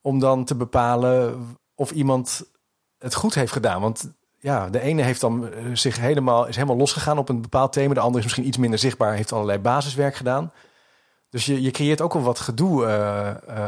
[0.00, 2.44] om dan te bepalen of iemand
[2.98, 3.80] het goed heeft gedaan.
[3.80, 7.72] Want ja, de ene heeft dan eh, zich helemaal, is helemaal losgegaan op een bepaald
[7.72, 7.94] thema.
[7.94, 10.52] De andere is misschien iets minder zichtbaar, heeft allerlei basiswerk gedaan.
[11.30, 12.86] Dus je, je creëert ook wel wat gedoe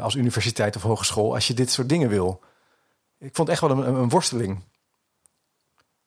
[0.03, 2.41] als universiteit of hogeschool als je dit soort dingen wil.
[3.19, 4.63] Ik vond het echt wel een, een worsteling.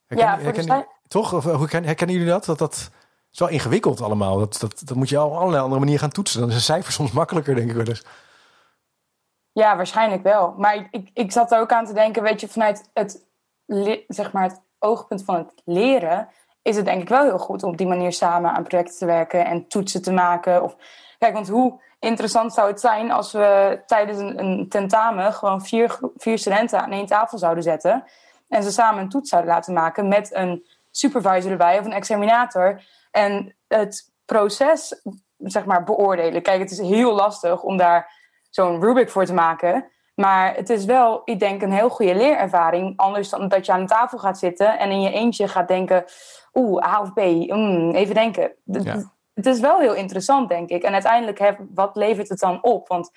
[0.06, 1.34] Herken, ja, herken, toch?
[1.34, 2.46] Of, hoe herkennen jullie dat?
[2.46, 2.92] Dat dat
[3.32, 4.40] is wel ingewikkeld allemaal.
[4.40, 6.40] Dat, dat, dat moet je op allerlei andere manieren gaan toetsen.
[6.40, 8.06] Dan is een cijfer soms makkelijker, denk ik wel eens.
[9.52, 10.54] Ja, waarschijnlijk wel.
[10.58, 13.26] Maar ik, ik, ik zat er ook aan te denken, weet je, vanuit het,
[14.08, 16.30] zeg maar het oogpunt van het leren,
[16.62, 19.06] is het denk ik wel heel goed om op die manier samen aan projecten te
[19.06, 20.64] werken en toetsen te maken.
[20.64, 20.76] Of,
[21.18, 26.38] kijk, want hoe interessant zou het zijn als we tijdens een, tentamen gewoon vier, vier
[26.38, 28.04] studenten aan één tafel zouden zetten.
[28.48, 32.84] En ze samen een toets zouden laten maken met een supervisor erbij of een examinator.
[33.12, 35.02] En het proces,
[35.38, 36.42] zeg maar, beoordelen.
[36.42, 38.12] Kijk, het is heel lastig om daar
[38.50, 39.86] zo'n rubric voor te maken.
[40.16, 42.98] Maar het is wel, ik denk, een heel goede leerervaring.
[42.98, 46.06] Anders dan dat je aan tafel gaat zitten en in je eentje gaat denken:
[46.54, 48.52] oeh, A of B, mm, even denken.
[49.42, 50.84] Het is wel heel interessant, denk ik.
[50.84, 52.88] En uiteindelijk, wat levert het dan op?
[52.88, 53.12] Want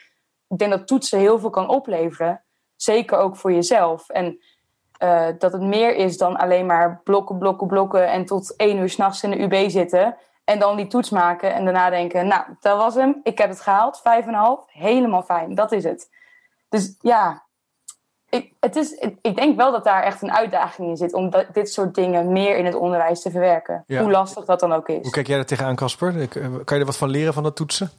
[0.48, 2.42] ik denk dat toetsen heel veel kan opleveren.
[2.76, 4.08] Zeker ook voor jezelf.
[4.08, 4.40] En
[5.02, 8.88] uh, dat het meer is dan alleen maar blokken, blokken, blokken en tot één uur
[8.88, 10.16] s'nachts in de UB zitten.
[10.44, 13.20] En dan die toets maken en daarna denken, nou, dat was hem.
[13.22, 14.64] Ik heb het gehaald, vijf en een half.
[14.66, 16.10] Helemaal fijn, dat is het.
[16.68, 17.43] Dus ja,
[18.34, 21.72] ik, het is, ik denk wel dat daar echt een uitdaging in zit om dit
[21.72, 23.84] soort dingen meer in het onderwijs te verwerken.
[23.86, 25.02] Hoe lastig dat dan ook is.
[25.02, 26.20] Hoe kijk jij er tegenaan, Casper?
[26.20, 26.28] Eh,
[26.64, 27.90] kan je er wat van leren van dat toetsen?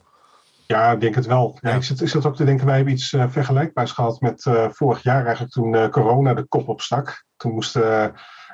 [0.67, 1.57] Ja, ik denk het wel.
[1.61, 1.71] Ja.
[1.71, 4.69] ik, zit, ik zit ook te denken, wij hebben iets uh, vergelijkbaars gehad met uh,
[4.69, 7.25] vorig jaar eigenlijk toen uh, corona de kop opstak.
[7.37, 8.13] Toen, moesten,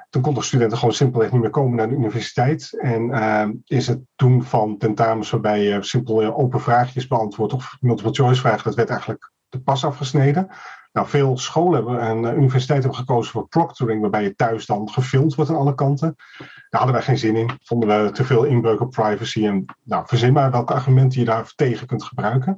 [0.09, 2.79] toen konden studenten gewoon simpelweg niet meer komen naar de universiteit.
[2.79, 8.41] En is het doen van tentamens waarbij je simpel open vraagjes beantwoordt of multiple choice
[8.41, 10.49] vragen, dat werd eigenlijk de pas afgesneden.
[10.91, 14.89] Nou, veel scholen hebben en uh, universiteiten hebben gekozen voor proctoring, waarbij je thuis dan
[14.89, 16.15] gefilmd wordt aan alle kanten.
[16.37, 17.49] Daar hadden wij geen zin in.
[17.63, 19.45] Vonden we te veel inbreuk op privacy.
[19.45, 22.57] En nou, verzin maar welke argumenten je daar tegen kunt gebruiken.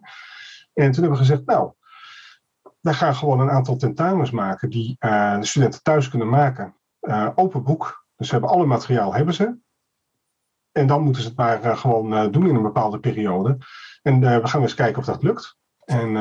[0.74, 1.72] En toen hebben we gezegd, nou,
[2.82, 6.76] wij gaan gewoon een aantal tentamens maken die uh, de studenten thuis kunnen maken.
[7.02, 8.06] Uh, open boek.
[8.18, 9.58] Dus ze hebben alle materiaal hebben ze.
[10.72, 13.58] En dan moeten ze het maar gewoon doen in een bepaalde periode.
[14.02, 15.58] En we gaan eens kijken of dat lukt.
[15.86, 16.16] En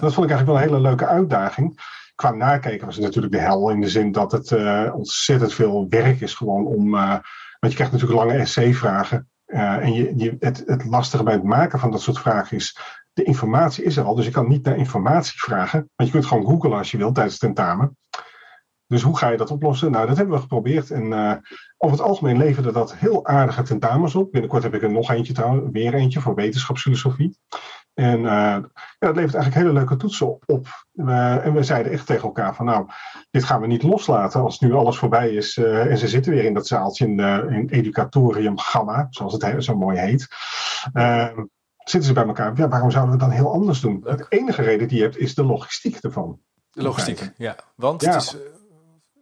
[0.00, 1.80] dat vond ik eigenlijk wel een hele leuke uitdaging.
[2.14, 5.86] Qua nakijken was het natuurlijk de hel in de zin dat het uh, ontzettend veel
[5.88, 6.94] werk is gewoon om.
[6.94, 7.08] Uh,
[7.58, 9.28] want je krijgt natuurlijk lange essay-vragen.
[9.46, 12.78] en je, het, het lastige bij het maken van dat soort vragen is.
[13.12, 15.90] De informatie is er al, dus je kan niet naar informatie vragen.
[15.94, 17.96] Want je kunt gewoon googlen als je wilt tijdens het tentamen.
[18.86, 19.90] Dus hoe ga je dat oplossen?
[19.90, 20.90] Nou, dat hebben we geprobeerd.
[20.90, 21.12] En
[21.76, 24.32] over het algemeen leverde dat heel aardige tentamens op.
[24.32, 27.38] Binnenkort heb ik er nog eentje trouwens, weer eentje voor wetenschapsfilosofie.
[27.94, 30.66] En uh, ja, dat levert eigenlijk hele leuke toetsen op.
[30.94, 32.86] Uh, en we zeiden echt tegen elkaar van nou,
[33.30, 35.56] dit gaan we niet loslaten als nu alles voorbij is.
[35.56, 37.18] Uh, en ze zitten weer in dat zaaltje in,
[37.50, 40.28] in Educatorium Gamma, zoals het zo mooi heet.
[40.92, 41.44] Ehm,
[41.76, 42.56] zitten ze bij elkaar.
[42.56, 44.00] Ja, waarom zouden we het dan heel anders doen?
[44.00, 46.40] De enige reden die je hebt is de logistiek ervan.
[46.70, 47.56] De logistiek, ja.
[47.74, 48.12] Want ja.
[48.12, 48.36] het is...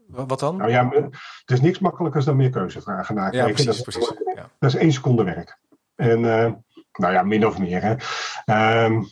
[0.06, 0.56] Wat dan?
[0.56, 3.48] Nou ja, het is niks makkelijker dan meer keuzevragen nakijken.
[3.48, 4.12] Ja, precies, dat, precies.
[4.34, 4.50] Ja.
[4.58, 5.58] dat is één seconde werk.
[5.94, 7.82] En nou ja, min of meer.
[7.82, 8.84] Hè.
[8.84, 9.06] Um,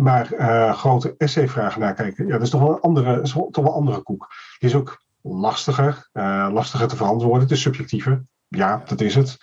[0.00, 4.02] maar uh, grote essayvragen nakijken, ja, dat is toch wel een andere, toch wel andere
[4.02, 4.28] koek.
[4.58, 7.42] Die is ook lastiger, uh, lastiger te verantwoorden.
[7.42, 8.24] Het is subjectiever.
[8.48, 9.38] Ja, dat is het.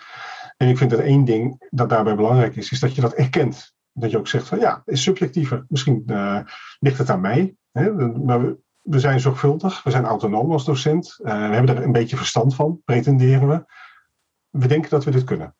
[0.56, 3.74] En ik vind dat één ding dat daarbij belangrijk is, is dat je dat erkent.
[3.92, 5.64] Dat je ook zegt van ja, is subjectiever.
[5.68, 6.40] Misschien uh,
[6.78, 7.56] ligt het aan mij.
[7.72, 7.92] Hè?
[7.92, 11.14] Maar we, we, zijn zorgvuldig, we zijn autonoom als docent.
[11.22, 13.64] we hebben er een beetje verstand van, pretenderen we.
[14.50, 15.54] We denken dat we dit kunnen.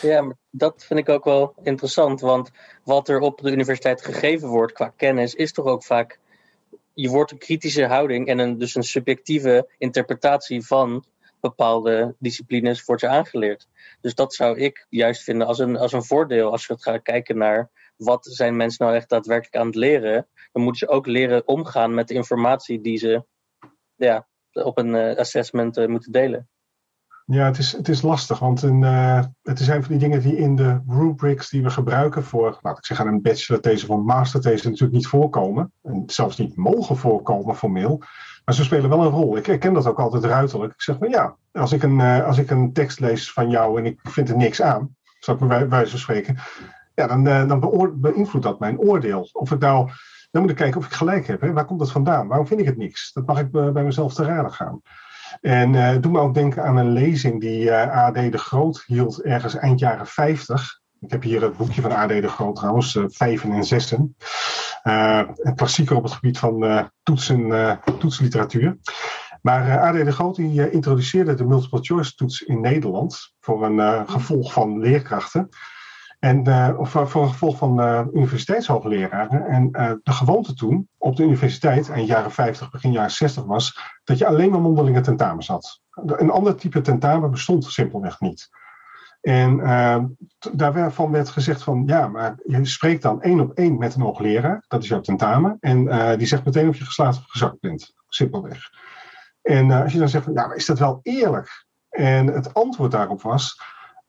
[0.00, 2.20] Ja, dat vind ik ook wel interessant.
[2.20, 2.50] Want
[2.84, 6.18] wat er op de universiteit gegeven wordt qua kennis, is toch ook vaak.
[6.94, 11.04] Je wordt een kritische houding en een, dus een subjectieve interpretatie van
[11.40, 13.68] bepaalde disciplines wordt je aangeleerd.
[14.00, 16.50] Dus dat zou ik juist vinden als een, als een voordeel.
[16.50, 20.62] Als je gaat kijken naar wat zijn mensen nou echt daadwerkelijk aan het leren, dan
[20.62, 23.24] moeten ze ook leren omgaan met de informatie die ze
[23.96, 26.48] ja, op een uh, assessment uh, moeten delen.
[27.26, 30.36] Ja, het is, het is lastig, want een, uh, het zijn van die dingen die
[30.36, 34.64] in de rubrics die we gebruiken voor, laat ik zeggen, een bachelor-these of een master-these
[34.64, 35.72] natuurlijk niet voorkomen.
[35.82, 38.02] En zelfs niet mogen voorkomen formeel.
[38.44, 39.36] Maar ze spelen wel een rol.
[39.36, 40.72] Ik herken dat ook altijd ruiterlijk.
[40.72, 43.78] Ik zeg van ja, als ik een, uh, als ik een tekst lees van jou
[43.78, 46.36] en ik vind er niks aan, zou ik bij wijze van spreken,
[46.94, 49.28] ja, dan, uh, dan beïnvloedt dat mijn oordeel.
[49.32, 49.90] Of ik nou,
[50.30, 51.40] dan moet ik kijken of ik gelijk heb.
[51.40, 51.52] Hè?
[51.52, 52.28] Waar komt dat vandaan?
[52.28, 53.12] Waarom vind ik het niks?
[53.12, 54.80] Dat mag ik bij mezelf te raden gaan.
[55.42, 58.84] En uh, doe me ook denken aan een lezing die uh, eh, AD de Groot
[58.86, 60.80] hield ergens eind jaren 50.
[61.00, 64.16] Ik heb hier het boekje van AD de Groot trouwens, uh, en Zessen.
[64.82, 68.78] een klassieker op het gebied van toetsen, toetsliteratuur.
[69.40, 74.52] Maar AD de Groot die, introduceerde de multiple choice toets in Nederland voor een gevolg
[74.52, 75.48] van leerkrachten.
[76.22, 79.46] En uh, voor een gevolg van uh, universiteitshoogleraren.
[79.46, 79.70] En
[80.02, 84.26] de gewoonte toen op de universiteit, eind jaren 50, begin jaren 60 was, dat je
[84.26, 85.80] alleen maar mondelinge tentamens had.
[85.90, 88.48] Een ander type tentamen bestond simpelweg niet.
[89.20, 89.56] En
[90.52, 94.64] daarvan werd gezegd van, ja, maar je spreekt dan één op één met een hoogleraar,
[94.68, 95.84] dat is jouw tentamen, en
[96.18, 98.70] die zegt meteen of je geslaagd of gezakt bent, simpelweg.
[99.42, 101.66] En als je dan zegt van, ja, maar is dat wel eerlijk?
[101.88, 103.60] En het antwoord daarop was,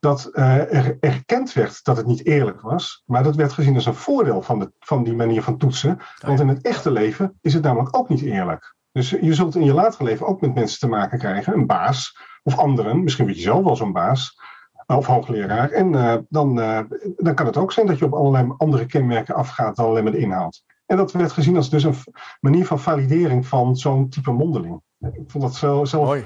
[0.03, 3.03] dat uh, er erkend werd dat het niet eerlijk was.
[3.05, 5.99] Maar dat werd gezien als een voordeel van, de, van die manier van toetsen.
[6.19, 8.75] Want in het echte leven is het namelijk ook niet eerlijk.
[8.91, 12.17] Dus je zult in je latere leven ook met mensen te maken krijgen, een baas
[12.43, 13.03] of anderen.
[13.03, 14.39] Misschien weet je zelf wel zo'n baas
[14.85, 15.69] of hoogleraar.
[15.69, 16.79] En uh, dan, uh,
[17.15, 20.11] dan kan het ook zijn dat je op allerlei andere kenmerken afgaat dan alleen maar
[20.11, 20.63] de inhoud.
[20.85, 21.95] En dat werd gezien als dus een
[22.39, 24.81] manier van validering van zo'n type mondeling.
[24.99, 25.93] Ik vond dat zelf.
[25.93, 26.25] Mooi.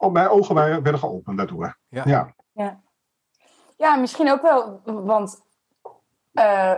[0.00, 1.76] Op mijn ogen werden geopend daardoor.
[1.88, 2.02] Ja.
[2.06, 2.80] Ja, ja.
[3.76, 5.42] ja misschien ook wel, want
[6.32, 6.74] uh,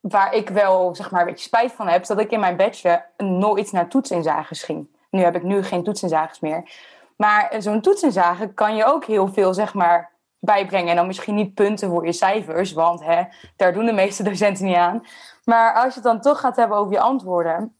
[0.00, 2.56] waar ik wel zeg maar een beetje spijt van heb, is dat ik in mijn
[2.56, 4.96] bachelor nooit naar toetsinzages ging.
[5.10, 6.70] Nu heb ik nu geen toetsinzages meer.
[7.16, 10.90] Maar zo'n toetsenzage kan je ook heel veel zeg maar bijbrengen.
[10.90, 13.22] En dan misschien niet punten voor je cijfers, want hè,
[13.56, 15.06] daar doen de meeste docenten niet aan.
[15.44, 17.76] Maar als je het dan toch gaat hebben over je antwoorden,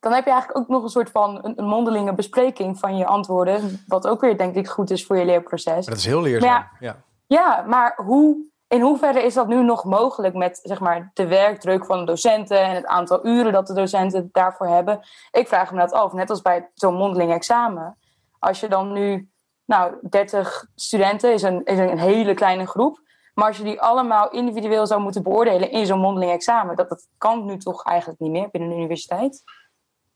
[0.00, 3.82] dan heb je eigenlijk ook nog een soort van een, mondelinge bespreking van je antwoorden.
[3.86, 5.86] Wat ook weer denk ik goed is voor je leerproces.
[5.86, 6.50] Dat is heel leerzaam.
[6.50, 6.96] Ja, ja.
[7.26, 8.36] ja, maar hoe,
[8.68, 12.60] in hoeverre is dat nu nog mogelijk met zeg maar, de werkdruk van de docenten
[12.60, 15.00] en het aantal uren dat de docenten daarvoor hebben?
[15.30, 17.96] Ik vraag me dat af, net als bij zo'n mondeling examen.
[18.38, 19.28] Als je dan nu,
[19.64, 23.06] nou, 30 studenten is een, is een hele kleine groep.
[23.34, 27.08] Maar als je die allemaal individueel zou moeten beoordelen in zo'n mondeling examen, dat, dat
[27.18, 29.42] kan nu toch eigenlijk niet meer binnen de universiteit?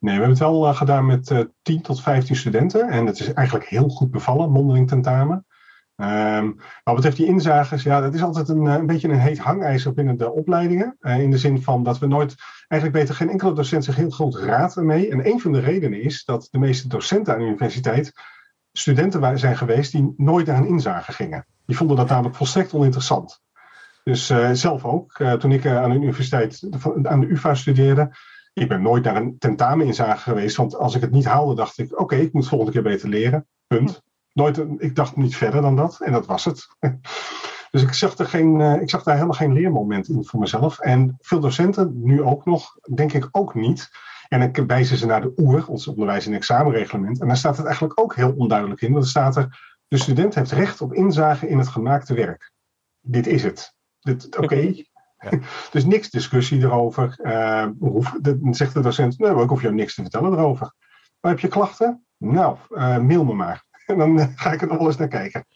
[0.03, 2.89] Nee, we hebben het wel uh, gedaan met uh, 10 tot 15 studenten.
[2.89, 5.47] En het is eigenlijk heel goed bevallen, mondeling tentamen.
[5.97, 9.93] Um, wat betreft die inzages, ja, dat is altijd een, een beetje een heet hangijzer
[9.93, 10.97] binnen de opleidingen.
[11.01, 12.35] In de zin van dat we nooit,
[12.69, 15.11] eigenlijk weten geen enkele docent zich heel goed raad ermee.
[15.11, 18.13] En een van de redenen is dat de meeste docenten aan de universiteit
[18.73, 21.47] studenten zijn geweest die nooit naar een inzage gingen.
[21.67, 23.41] Die vonden dat namelijk volstrekt oninteressant.
[24.05, 26.69] Dus zelf ook, toen ik aan de universiteit,
[27.03, 28.11] aan de UvA studeerde,
[28.53, 31.93] ik ben nooit naar een tentameninzage geweest, want als ik het niet haalde, dacht ik:
[31.93, 33.47] oké, okay, ik moet volgende keer beter leren.
[33.67, 34.03] Punt.
[34.33, 36.67] Nooit, ik dacht niet verder dan dat en dat was het.
[37.71, 40.79] Dus ik zag, er geen, ik zag daar helemaal geen leermoment in voor mezelf.
[40.79, 43.91] En veel docenten, nu ook nog, denk ik ook niet.
[44.29, 47.21] En dan wijzen ze naar de OER, ons onderwijs- en examenreglement.
[47.21, 48.93] En daar staat het eigenlijk ook heel onduidelijk in.
[48.93, 52.53] Want er staat er, de student heeft recht op inzage in het gemaakte werk.
[53.01, 53.75] Dit is het.
[54.11, 54.87] Oké, okay.
[55.73, 57.19] Dus niks discussie erover.
[57.23, 60.75] Uh, hoef, de, zegt de docent, nou, ik hoef jou niks te vertellen erover.
[61.21, 62.05] Maar heb je klachten?
[62.17, 63.65] Nou, uh, mail me maar.
[63.87, 65.47] En dan uh, ga ik er nog wel eens naar kijken.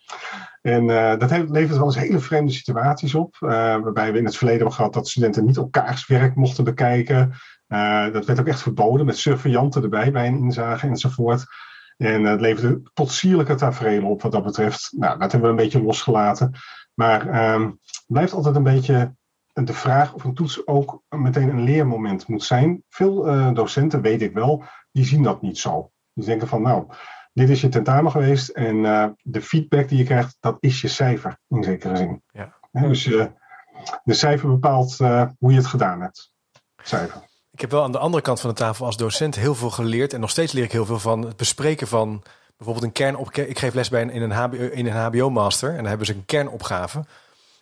[0.63, 0.87] En
[1.19, 3.37] dat heeft, levert wel eens hele vreemde situaties op.
[3.39, 7.33] waarbij we in het verleden hebben gehad dat studenten niet elkaars werk mochten bekijken.
[8.13, 11.45] dat werd ook echt verboden met surveillanten erbij bij een inzage enzovoort.
[11.97, 14.93] En het leverde tot sierlijke tafereelen op wat dat betreft.
[14.97, 16.53] Nou, dat hebben we een beetje losgelaten.
[16.95, 19.15] Maar um, blijft altijd een beetje
[19.65, 22.83] de vraag of een toets ook meteen een leermoment moet zijn.
[22.89, 25.91] Veel uh, docenten, weet ik wel, die zien dat niet zo.
[26.13, 26.87] Die denken van, nou,
[27.33, 30.89] dit is je tentamen geweest en uh, de feedback die je krijgt, dat is je
[30.89, 32.23] cijfer in zekere zin.
[32.27, 32.55] Ja.
[32.73, 33.27] He, dus uh,
[34.05, 34.97] de cijfer bepaalt
[35.39, 36.33] hoe je het gedaan hebt.
[36.83, 37.23] Cijfer.
[37.51, 40.13] Ik heb wel aan de andere kant van de tafel als docent heel veel geleerd
[40.13, 42.23] en nog steeds leer ik heel veel van het bespreken van
[42.57, 43.49] bijvoorbeeld een kernopgave.
[43.49, 46.15] Ik geef les bij een, in een HBO, in een HBO-master en dan hebben ze
[46.15, 47.05] een kernopgave.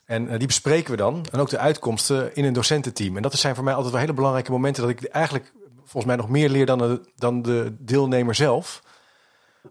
[0.07, 1.27] En uh, die bespreken we dan.
[1.33, 3.17] En ook de uitkomsten in een docententeam.
[3.17, 5.53] En dat zijn voor mij altijd wel hele belangrijke momenten dat ik eigenlijk
[5.85, 8.83] volgens mij nog meer leer dan de, dan de deelnemer zelf.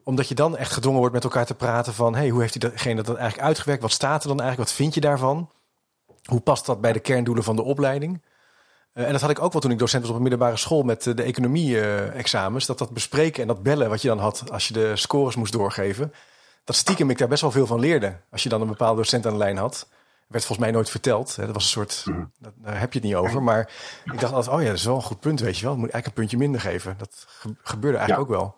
[0.04, 2.16] Omdat je dan echt gedwongen wordt met elkaar te praten van...
[2.16, 3.82] hey, hoe heeft diegene dat eigenlijk uitgewerkt?
[3.82, 4.70] Wat staat er dan eigenlijk?
[4.70, 5.50] Wat vind je daarvan?
[6.24, 8.22] Hoe past dat bij de kerndoelen van de opleiding?
[8.94, 10.84] Uh, en dat had ik ook wel toen ik docent was op een middelbare school
[10.84, 12.66] met uh, de economie-examens.
[12.66, 15.54] dat dat bespreken en dat bellen wat je dan had als je de scores moest
[15.54, 16.14] doorgeven.
[16.64, 18.16] Dat stiekem ik daar best wel veel van leerde.
[18.32, 19.88] Als je dan een bepaalde docent aan de lijn had
[20.28, 21.36] werd volgens mij nooit verteld.
[21.36, 22.24] Dat was een soort, Mhm.
[22.56, 23.44] daar heb je het niet over.
[23.44, 23.70] Maar
[24.06, 25.76] ik dacht altijd, oh ja, dat is wel een goed punt, weet je wel.
[25.78, 26.96] Moet ik eigenlijk een puntje minder geven.
[26.98, 28.36] Dat ge gebeurde eigenlijk Ja.
[28.36, 28.56] ook wel.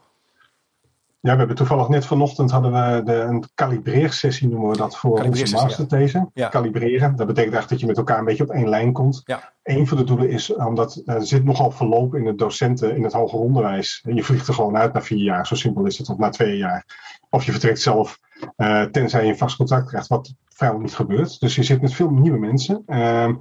[1.19, 5.21] Ja, we hebben toevallig net vanochtend hadden we de, een kalibreersessie, noemen we dat, voor
[5.21, 6.29] onze masterthese.
[6.33, 6.47] Ja.
[6.47, 9.21] Kalibreren, dat betekent echt dat je met elkaar een beetje op één lijn komt.
[9.25, 9.53] Ja.
[9.63, 13.13] Een van de doelen is, omdat er zit nogal verloop in het docenten, in het
[13.13, 14.03] hoger onderwijs.
[14.07, 16.57] Je vliegt er gewoon uit na vier jaar, zo simpel is het, of na twee
[16.57, 16.85] jaar.
[17.29, 18.19] Of je vertrekt zelf,
[18.55, 21.39] eh, tenzij je een vast contract krijgt, wat vrijwel niet gebeurt.
[21.39, 22.83] Dus je zit met veel nieuwe mensen.
[22.85, 23.33] Ehm,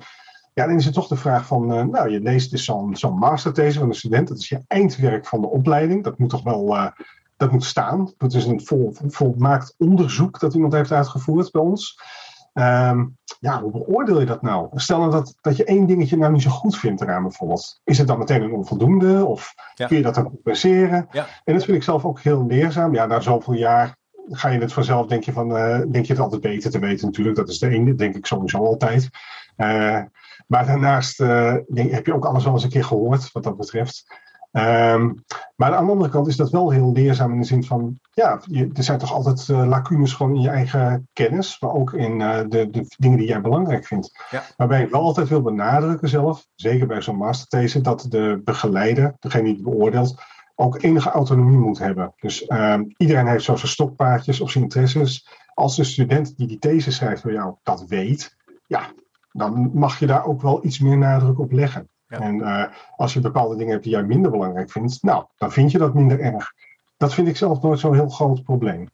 [0.54, 3.18] ja, dan is het toch de vraag van, eh, nou, je leest dus zo'n zo'n
[3.18, 4.28] masterthese van een student.
[4.28, 6.04] Dat is je eindwerk van de opleiding.
[6.04, 6.86] Dat moet toch wel, eh,
[7.36, 8.12] dat moet staan.
[8.18, 11.98] Dat is een vol, volmaakt onderzoek dat iemand heeft uitgevoerd bij ons.
[12.52, 13.04] Ehm,
[13.40, 14.68] ja, hoe beoordeel je dat nou?
[14.74, 17.80] Stel nou dat, dat je één dingetje nou niet zo goed vindt eraan bijvoorbeeld.
[17.84, 19.24] Is het dan meteen een onvoldoende?
[19.24, 19.86] Of Ja.
[19.86, 21.06] kun je dat dan compenseren?
[21.10, 21.26] Ja.
[21.44, 22.94] En dat vind ik zelf ook heel leerzaam.
[22.94, 23.96] Ja, na zoveel jaar
[24.28, 27.06] ga je het vanzelf, denk je, van, eh, denk je het altijd beter te weten
[27.06, 27.36] natuurlijk.
[27.36, 29.08] Dat is de ene, denk ik sowieso altijd.
[29.56, 30.02] Eh,
[30.46, 33.56] maar daarnaast eh, denk, heb je ook alles wel eens een keer gehoord wat dat
[33.56, 34.04] betreft.
[34.54, 35.12] Ehm,
[35.56, 38.40] maar aan de andere kant is dat wel heel leerzaam in de zin van, ja,
[38.44, 42.20] je, er zijn toch altijd uh, lacunes gewoon in je eigen kennis, maar ook in
[42.20, 44.24] uh, de, de, dingen die jij belangrijk vindt.
[44.30, 44.42] Ja.
[44.56, 49.44] Waarbij ik wel altijd wil benadrukken zelf, zeker bij zo'n masterthese, dat de begeleider, degene
[49.44, 50.22] die het beoordeelt,
[50.54, 52.14] ook enige autonomie moet hebben.
[52.20, 55.28] Dus ehm, iedereen heeft zo zijn stokpaardjes of zijn interesses.
[55.54, 58.36] Als de student die die these schrijft voor jou dat weet,
[58.66, 58.92] ja,
[59.32, 61.88] dan mag je daar ook wel iets meer nadruk op leggen.
[62.08, 62.20] Ja.
[62.20, 62.64] En uh,
[62.96, 65.94] als je bepaalde dingen hebt die jij minder belangrijk vindt, nou, dan vind je dat
[65.94, 66.52] minder erg.
[66.96, 68.88] Dat vind ik zelf nooit zo'n heel groot probleem.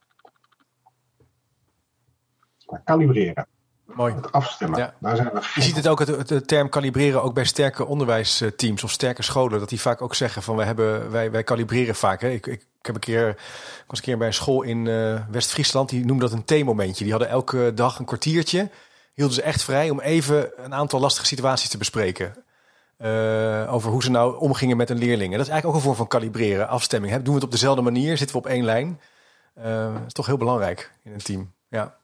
[2.65, 3.47] Maar kalibreren.
[3.95, 4.13] Mooi.
[4.13, 4.79] Het afstemmen.
[4.79, 4.93] Ja.
[4.99, 8.83] Daar zijn we Je ziet het ook, het, de term kalibreren, ook bij sterke onderwijsteams
[8.83, 9.59] of sterke scholen.
[9.59, 12.21] Dat die vaak ook zeggen van wij, hebben, wij, wij kalibreren vaak.
[12.21, 12.29] Hè.
[12.29, 15.19] Ik, ik, ik, heb een keer, ik was een keer bij een school in uh,
[15.31, 15.89] West-Friesland.
[15.89, 17.03] Die noemde dat een theemomentje.
[17.03, 18.69] Die hadden elke dag een kwartiertje.
[19.13, 22.33] Hielden ze echt vrij om even een aantal lastige situaties te bespreken.
[22.97, 25.31] Uh, over hoe ze nou omgingen met een leerling.
[25.31, 27.13] En dat is eigenlijk ook een vorm van kalibreren, afstemming.
[27.13, 27.21] Hè.
[27.21, 28.17] Doen we het op dezelfde manier?
[28.17, 28.99] Zitten we op één lijn?
[29.57, 31.51] Uh, dat is toch heel belangrijk in een team.
[31.69, 31.99] Ja.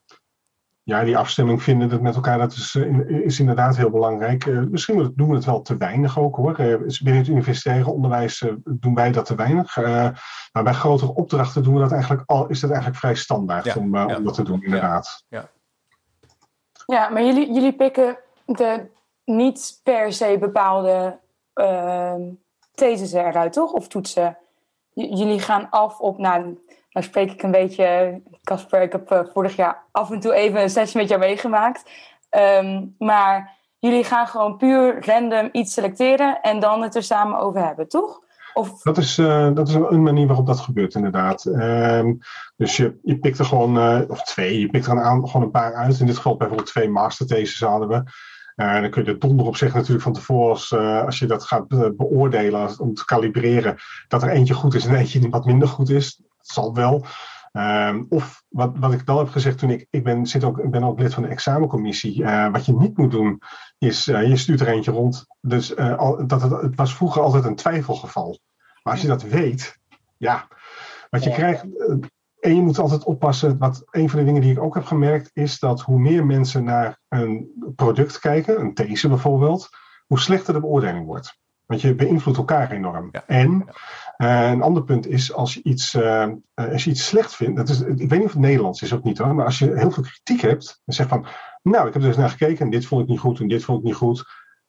[0.87, 2.75] Ja, die afstemming vinden het met elkaar, dat is,
[3.07, 4.45] is inderdaad heel belangrijk.
[4.45, 6.59] Uh, misschien doen we het wel te weinig ook hoor.
[6.59, 9.75] Uh, binnen het universitaire onderwijs uh, doen wij dat te weinig.
[10.51, 13.75] maar bij grotere opdrachten doen we dat eigenlijk al, is dat eigenlijk vrij standaard ja,
[13.75, 14.15] om, ja.
[14.15, 15.25] om dat te doen, inderdaad.
[15.27, 15.49] Ja,
[16.85, 18.85] ja maar jullie, jullie pikken de
[19.25, 21.19] niet per se bepaalde
[21.53, 22.21] ehm,
[22.73, 23.71] theses eruit, toch?
[23.71, 24.37] Of toetsen.
[24.93, 26.57] J jullie gaan af op, nou,
[26.97, 30.61] nou spreek ik een beetje, Casper, ik heb uh, vorig jaar af en toe even
[30.61, 31.91] een sessie met jou meegemaakt.
[32.61, 37.65] Um, maar jullie gaan gewoon puur random iets selecteren en dan het er samen over
[37.65, 38.19] hebben, toch?
[38.53, 38.81] Of...
[38.81, 41.45] Dat, is, uh, dat is een manier waarop dat gebeurt, inderdaad.
[41.45, 42.19] Um,
[42.55, 45.73] dus je, je pikt er gewoon, uh, of twee, je pikt er gewoon een paar
[45.73, 45.99] uit.
[45.99, 48.03] In dit geval bijvoorbeeld twee mastertheses hadden we.
[48.55, 50.73] Uh, dan kun je er donder op zeggen natuurlijk van tevoren als,
[51.05, 53.75] als je dat gaat be beoordelen om te kalibreren.
[54.07, 56.21] Dat er eentje goed is en eentje wat minder goed is.
[56.51, 57.05] Zal wel.
[57.53, 60.71] Um, of wat, wat ik wel heb gezegd toen ik, ik ben, zit ook, ik
[60.71, 62.21] ben ook lid van de examencommissie.
[62.21, 63.41] Uh, wat je niet moet doen
[63.77, 65.25] is je stuurt er eentje rond.
[65.41, 68.39] Dus al, dat het, het was vroeger altijd een twijfelgeval.
[68.83, 69.77] Maar als je dat weet,
[70.17, 70.47] ja,
[71.09, 71.35] wat je ja.
[71.35, 71.65] krijgt.
[72.39, 73.57] En je moet altijd oppassen.
[73.57, 76.63] Wat een van de dingen die ik ook heb gemerkt is dat hoe meer mensen
[76.63, 79.69] naar een product kijken, een these bijvoorbeeld,
[80.07, 81.37] hoe slechter de beoordeling wordt.
[81.67, 83.09] Want je beïnvloedt elkaar enorm.
[83.11, 83.23] Ja.
[83.25, 83.65] En
[84.17, 87.57] uh, een ander punt is als je iets, uh, als je iets slecht vindt.
[87.57, 89.35] Dat is, ik weet niet of het Nederlands is ook niet hoor.
[89.35, 91.25] Maar als je heel veel kritiek hebt en zegt van.
[91.61, 93.63] Nou, ik heb er eens naar gekeken en dit vond ik niet goed en dit
[93.63, 94.25] vond ik niet goed.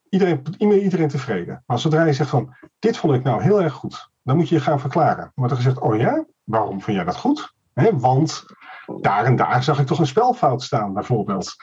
[0.08, 1.62] Iedereen, iedereen tevreden.
[1.66, 2.54] Maar zodra je zegt van.
[2.78, 4.10] Dit vond ik nou heel erg goed.
[4.22, 5.16] Dan moet je je gaan verklaren.
[5.16, 7.54] Dan wordt er gezegd: Oh ja, waarom vind jij dat goed?
[7.72, 8.44] He, want
[9.00, 11.54] daar en daar zag ik toch een spelfout staan, bijvoorbeeld.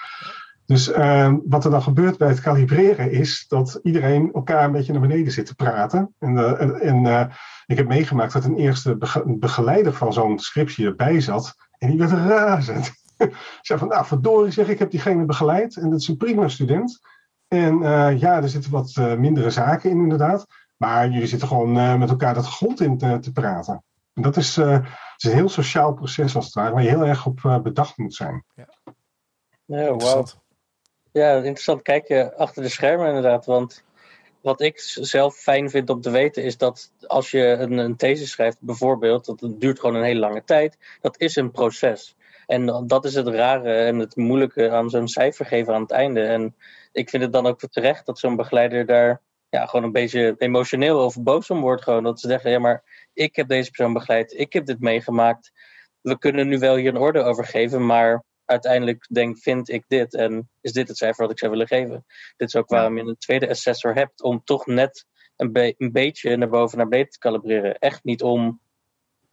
[0.65, 4.91] Dus uh, wat er dan gebeurt bij het kalibreren is dat iedereen elkaar een beetje
[4.91, 6.13] naar beneden zit te praten.
[6.19, 7.25] En, uh, en, uh,
[7.65, 11.55] ik heb meegemaakt dat een eerste bege begeleider van zo'n scriptie erbij zat.
[11.77, 12.91] En die werd razend.
[13.61, 15.75] zei van, nou verdorie zeg, ik heb diegene begeleid.
[15.75, 16.99] En dat is een prima student.
[17.47, 17.79] En
[18.17, 20.45] ja, er zitten wat mindere zaken in inderdaad.
[20.77, 23.83] Maar jullie zitten gewoon met elkaar dat grond in te, te praten.
[24.15, 24.83] En dat is, uh, het
[25.17, 27.97] is een heel sociaal proces als het ware, waar je heel erg op uh, bedacht
[27.97, 28.43] moet zijn.
[28.55, 28.67] Ja,
[29.65, 30.27] ja wow.
[31.15, 33.45] Ja, interessant kijken achter de schermen inderdaad.
[33.45, 33.83] Want
[34.41, 38.31] wat ik zelf fijn vind om te weten is dat als je een, een thesis
[38.31, 40.77] schrijft, bijvoorbeeld, dat duurt gewoon een hele lange tijd.
[41.01, 42.15] Dat is een proces.
[42.45, 46.21] En dat is het rare en het moeilijke aan zo'n cijfer geven aan het einde.
[46.21, 46.55] En
[46.91, 51.05] ik vind het dan ook terecht dat zo'n begeleider daar ja, gewoon een beetje emotioneel
[51.05, 51.83] of boos om wordt.
[51.83, 55.51] Gewoon dat ze zeggen, ja maar ik heb deze persoon begeleid, ik heb dit meegemaakt.
[56.01, 60.15] We kunnen nu wel hier een orde over geven, maar uiteindelijk denk, vind ik dit
[60.15, 62.05] en is dit het cijfer wat ik zou willen geven.
[62.37, 65.05] Dit is ook waarom je een tweede assessor hebt, om toch net
[65.35, 67.77] een, be een beetje naar boven naar beneden te kalibreren.
[67.77, 68.59] Echt niet om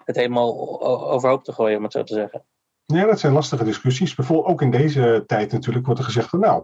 [0.05, 2.45] het helemaal overhoop te gooien, om het zo te zeggen.
[2.85, 4.15] Ja, dat zijn lastige discussies.
[4.15, 6.63] Bijvoorbeeld ook in deze tijd natuurlijk wordt er gezegd van nou,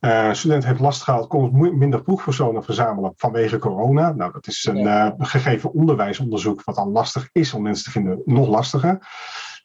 [0.00, 4.12] uh, student heeft last gehad, kon minder proefpersonen verzamelen vanwege corona.
[4.12, 8.22] Nou, dat is een uh, gegeven onderwijsonderzoek wat dan lastig is om mensen te vinden,
[8.24, 8.98] nog lastiger.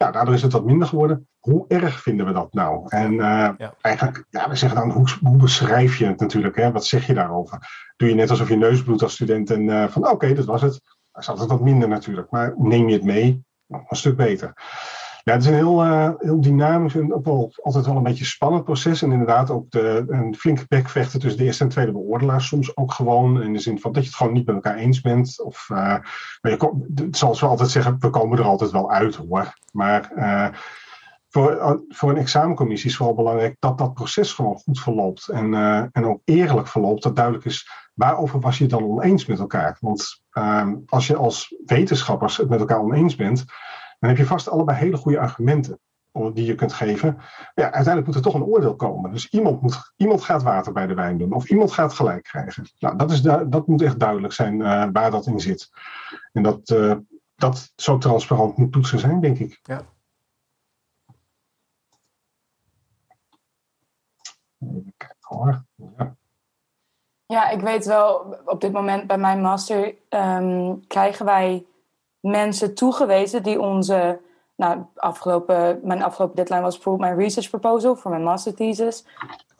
[0.00, 1.28] Ja, daardoor is het wat minder geworden.
[1.38, 2.88] Hoe erg vinden we dat nou?
[2.88, 3.18] En uh,
[3.58, 3.74] ja.
[3.80, 6.56] eigenlijk, ja, we zeggen dan, hoe, hoe, beschrijf je het natuurlijk?
[6.56, 6.72] Hè?
[6.72, 7.58] Wat zeg je daarover?
[7.96, 10.62] Doe je net alsof je neus bloedt als student en van oké, okay, dat was
[10.62, 10.80] het.
[11.12, 12.30] Dat is altijd wat minder natuurlijk.
[12.30, 14.52] Maar neem je het mee, nou, een stuk beter.
[15.24, 18.64] Ja, het is een heel, uh, heel dynamisch en wel altijd wel een beetje spannend
[18.64, 19.02] proces.
[19.02, 22.40] En inderdaad ook de, een flinke bekvechten tussen de eerste en tweede beoordelaar.
[22.40, 25.00] Soms ook gewoon in de zin van dat je het gewoon niet met elkaar eens
[25.00, 25.42] bent.
[25.42, 25.78] Of, uh,
[26.40, 29.54] maar je zoals we altijd zeggen, we komen er altijd wel uit hoor.
[29.72, 30.48] Maar uh,
[31.28, 35.28] voor, voor een examencommissie is vooral belangrijk dat dat proces gewoon goed verloopt.
[35.28, 35.54] En,
[35.92, 37.02] en ook eerlijk verloopt.
[37.02, 39.76] Dat duidelijk is waarover was je dan oneens met elkaar.
[39.80, 43.44] Want ehm, als je als wetenschappers het met elkaar oneens bent,
[44.00, 45.80] dan heb je vast allebei hele goede argumenten
[46.12, 47.18] die je kunt geven.
[47.54, 49.10] Ja, uiteindelijk moet er toch een oordeel komen.
[49.10, 51.32] Dus iemand, moet, iemand gaat water bij de wijn doen.
[51.32, 52.64] Of iemand gaat gelijk krijgen.
[52.78, 55.70] Nou, dat, is dat moet echt duidelijk zijn uh, waar dat in zit.
[56.32, 56.96] En dat, uh,
[57.34, 59.60] dat zo transparant moet toetsen zijn, denk ik.
[59.62, 59.82] Ja.
[64.58, 65.64] Even kijken hoor.
[65.96, 66.16] Ja.
[67.26, 71.66] Ja, ik weet wel, op dit moment bij mijn master um, krijgen wij
[72.20, 74.20] mensen toegewezen die onze
[74.56, 79.04] nou, afgelopen, mijn afgelopen deadline was bijvoorbeeld mijn research proposal voor mijn master thesis.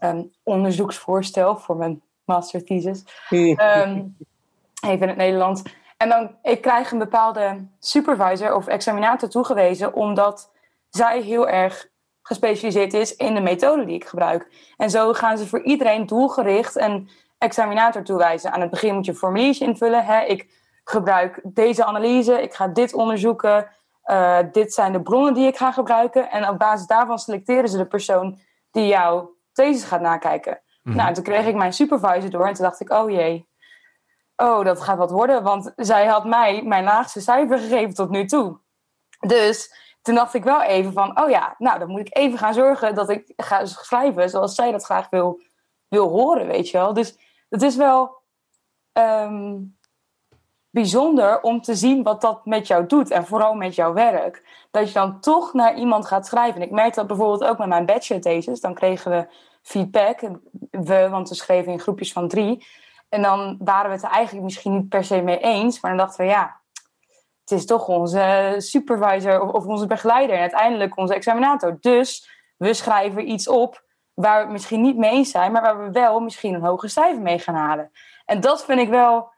[0.01, 3.05] Um, onderzoeksvoorstel voor mijn master thesis.
[3.31, 4.17] Um,
[4.87, 5.63] even in het Nederlands.
[5.97, 10.51] En dan ik krijg een bepaalde supervisor of examinator toegewezen, omdat
[10.89, 11.89] zij heel erg
[12.23, 14.73] gespecialiseerd is in de methode die ik gebruik.
[14.77, 17.09] En zo gaan ze voor iedereen doelgericht een
[17.39, 18.53] examinator toewijzen.
[18.53, 20.05] Aan het begin moet je een formuliertje invullen.
[20.05, 20.25] Hè?
[20.25, 23.69] Ik gebruik deze analyse, ik ga dit onderzoeken.
[24.05, 26.31] Uh, dit zijn de bronnen die ik ga gebruiken.
[26.31, 28.39] En op basis daarvan selecteren ze de persoon
[28.71, 30.61] die jouw thesis gaat nakijken.
[30.83, 30.97] Mm.
[30.97, 33.49] Nou, toen kreeg ik mijn supervisor door en toen dacht ik, oh jee.
[34.37, 38.27] Oh, dat gaat wat worden, want zij had mij mijn laagste cijfer gegeven tot nu
[38.27, 38.59] toe.
[39.27, 42.55] Dus toen dacht ik wel even van, oh ja, nou dan moet ik even gaan
[42.55, 45.41] zorgen dat ik ga schrijven zoals zij dat graag wil,
[45.89, 46.95] wil horen, weet je wel.
[46.95, 47.19] Dus
[47.49, 48.23] het is wel
[48.93, 49.79] um,
[50.71, 54.67] bijzonder om te zien wat dat met jou doet en vooral met jouw werk.
[54.71, 56.63] Dat je dan toch naar iemand gaat schrijven.
[56.63, 58.61] Ik merk dat bijvoorbeeld ook met mijn bachelor-thesis.
[58.61, 59.27] Dan kregen we
[59.63, 60.21] feedback,
[60.71, 62.67] we, want we schreven in groepjes van drie.
[63.09, 66.07] En dan waren we het er eigenlijk misschien niet per se mee eens, maar dan
[66.07, 66.61] dachten we ja,
[67.41, 71.79] het is toch onze supervisor of, onze begeleider en uiteindelijk onze examinator.
[71.81, 75.85] Dus we schrijven iets op waar we het misschien niet mee eens zijn, maar waar
[75.85, 77.91] we wel misschien een hoger cijfer mee gaan halen.
[78.25, 79.33] En dat vind ik wel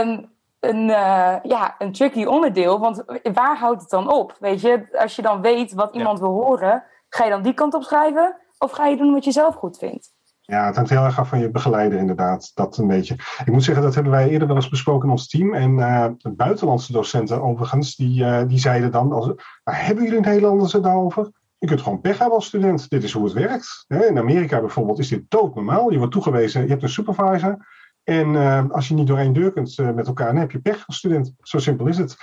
[0.00, 0.28] een,
[0.60, 2.78] een, uh, ja, een tricky onderdeel.
[2.78, 4.36] Want waar houdt het dan op?
[4.40, 7.74] Weet je, als je dan weet wat iemand wil horen, ga je dan die kant
[7.74, 8.36] op schrijven?
[8.58, 10.14] Of ga je doen wat je zelf goed vindt?
[10.40, 12.50] Ja, het hangt heel erg af van je begeleider, inderdaad.
[12.54, 13.14] Dat een beetje.
[13.14, 15.54] Ik moet zeggen, dat hebben wij eerder wel eens besproken in ons team.
[15.54, 19.32] En uh, de buitenlandse docenten, overigens, die, uh, die zeiden dan: als,
[19.64, 21.30] Hebben jullie Nederlanders het daarover?
[21.58, 22.90] Je kunt gewoon pech hebben als student.
[22.90, 23.84] Dit is hoe het werkt.
[23.88, 25.90] In Amerika bijvoorbeeld is dit doodnormaal.
[25.90, 27.66] Je wordt toegewezen, je hebt een supervisor.
[28.06, 30.58] En uh, als je niet door één deur kunt uh, met elkaar, dan heb je
[30.58, 31.34] pech als student.
[31.40, 32.16] Zo simpel is het.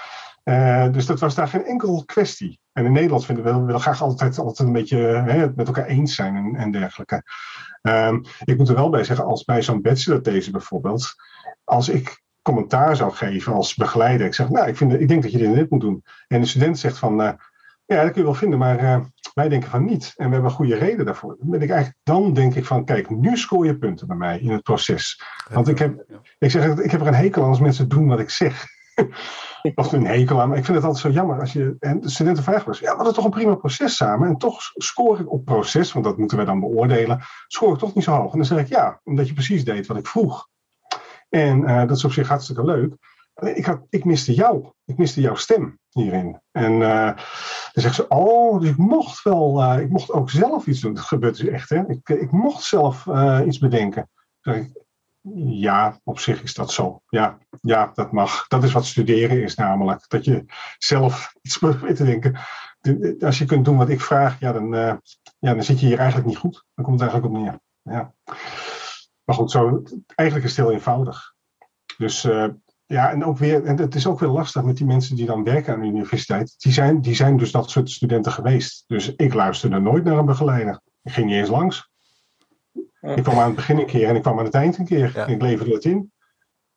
[0.43, 2.59] Uh, dus dat was daar geen enkel kwestie.
[2.71, 5.85] En in Nederland vinden we, we willen graag altijd, altijd een beetje het met elkaar
[5.85, 7.23] eens zijn en, dergelijke.
[7.81, 11.15] Um, ik moet er wel bij zeggen, als bij zo'n bachelor deze bijvoorbeeld,
[11.63, 15.31] als ik commentaar zou geven als begeleider, ik zeg, nou, ik, vind, ik denk dat
[15.31, 16.03] je dit en dit moet doen.
[16.27, 17.37] En de student zegt van,
[17.85, 19.03] ja, dat kun je wel vinden, maar
[19.33, 20.13] wij denken van niet.
[20.15, 21.35] En we hebben een goede reden daarvoor.
[21.39, 24.39] Dan, ben ik eigenlijk, dan denk ik van, kijk, nu scoor je punten bij mij
[24.39, 25.23] in het proces.
[25.51, 26.05] Want ik, heb,
[26.39, 28.65] ik zeg, ik heb er een hekel aan als mensen doen wat ik zeg.
[29.75, 31.75] of een hekel aan, maar ik vind het altijd zo jammer als je.
[31.79, 34.27] En de studenten vragen was, ja, we hadden toch een prima proces samen.
[34.27, 37.21] En toch scoor ik op proces, want dat moeten wij dan beoordelen.
[37.47, 38.31] Scoor ik toch niet zo hoog.
[38.31, 40.47] En dan zeg ik ja, omdat je precies deed wat ik vroeg.
[41.29, 42.95] En uh, dat is op zich hartstikke leuk.
[43.47, 44.71] Ik, ik miste jou.
[44.85, 46.41] Ik miste jouw stem hierin.
[46.51, 47.05] En uh,
[47.71, 50.93] dan zegt ze, oh, dus ik mocht wel, uh, ik mocht ook zelf iets doen.
[50.93, 51.89] Dat gebeurt dus echt, hè.
[51.89, 54.09] Ik, ik mocht zelf uh, iets bedenken.
[55.45, 57.01] Ja, op zich is dat zo.
[57.07, 58.47] Ja, ja, dat mag.
[58.47, 60.05] Dat is wat studeren is namelijk.
[60.07, 60.45] Dat je
[60.77, 62.37] zelf iets probeert te denken.
[63.19, 64.69] Als je kunt doen wat ik vraag, ja, dan,
[65.39, 66.65] ja, dan zit je hier eigenlijk niet goed.
[66.73, 67.59] Dan komt het eigenlijk op neer.
[67.81, 68.13] Ja.
[69.23, 69.83] Maar goed, zo,
[70.15, 71.33] eigenlijk is het heel eenvoudig.
[71.97, 72.27] Dus
[72.85, 75.43] ja, en ook weer, en het is ook weer lastig met die mensen die dan
[75.43, 76.55] werken aan de universiteit.
[76.57, 78.83] Die zijn, die zijn dus dat soort studenten geweest.
[78.87, 80.81] Dus ik luisterde nooit naar een begeleider.
[81.03, 81.91] Ik ging niet eens langs.
[83.01, 85.11] Ik kwam aan het begin een keer en ik kwam aan het eind een keer.
[85.15, 85.25] Ja.
[85.25, 86.11] En ik leverde het in.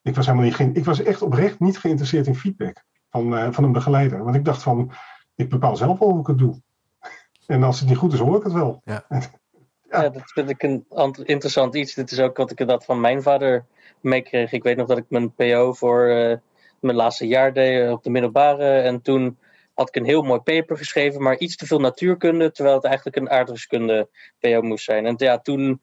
[0.02, 3.64] Ik was, helemaal niet, ik was echt oprecht niet geïnteresseerd in feedback van, uh, van
[3.64, 4.24] een begeleider.
[4.24, 4.92] Want ik dacht van,
[5.34, 6.62] ik bepaal zelf wel hoe ik het doe.
[7.46, 8.80] En als het niet goed is, hoor ik het wel.
[8.84, 9.06] Ja.
[9.88, 10.08] Ja.
[10.08, 10.86] dat vind ik een
[11.24, 11.94] interessant iets.
[11.94, 13.66] Dit is ook wat ik dat van mijn vader
[14.00, 14.52] meekreeg.
[14.52, 16.36] Ik weet nog dat ik mijn PO voor uh,
[16.80, 18.80] mijn laatste jaar deed eh, op de middelbare.
[18.80, 19.38] En toen
[19.74, 23.16] had ik een heel mooi paper geschreven, maar iets te veel natuurkunde, terwijl het eigenlijk
[23.16, 24.08] een aardrijkskunde
[24.38, 25.06] PO moest zijn.
[25.06, 25.82] En ja, toen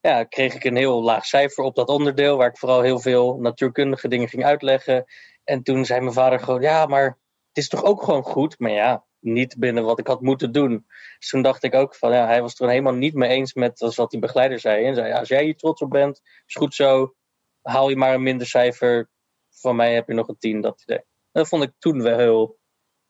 [0.00, 3.36] ja, kreeg ik een heel laag cijfer op dat onderdeel, waar ik vooral heel veel
[3.40, 5.04] natuurkundige dingen ging uitleggen.
[5.44, 7.04] En toen zei mijn vader gewoon, ja, maar
[7.48, 8.58] het is toch ook gewoon goed?
[8.58, 10.86] Maar ja, niet binnen wat ik had moeten doen.
[11.18, 13.54] Dus toen dacht ik ook van, ja, hij was het er helemaal niet mee eens
[13.54, 14.84] met wat die begeleider zei.
[14.84, 17.14] En zei, ja, als jij hier trots op bent, is goed zo
[17.62, 19.08] haal je maar een minder cijfer.
[19.50, 21.04] Van mij heb je nog een 10, dat idee.
[21.32, 22.58] Dat vond ik toen wel heel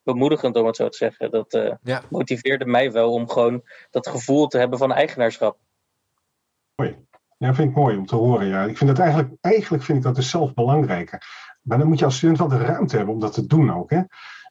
[0.02, 1.30] bemoedigend, om het zo te zeggen.
[1.30, 2.02] Dat uh, ja.
[2.10, 5.58] motiveerde mij wel om gewoon dat gevoel te hebben van eigenaarschap.
[6.74, 7.08] Hoi.
[7.36, 8.46] Ja, vind ik mooi om te horen.
[8.46, 8.64] Ja.
[8.64, 11.22] Ik vind dat eigenlijk, eigenlijk vind ik dat dus zelf belangrijker.
[11.62, 13.90] Maar dan moet je als student wel de ruimte hebben om dat te doen ook.
[13.90, 14.02] Hè?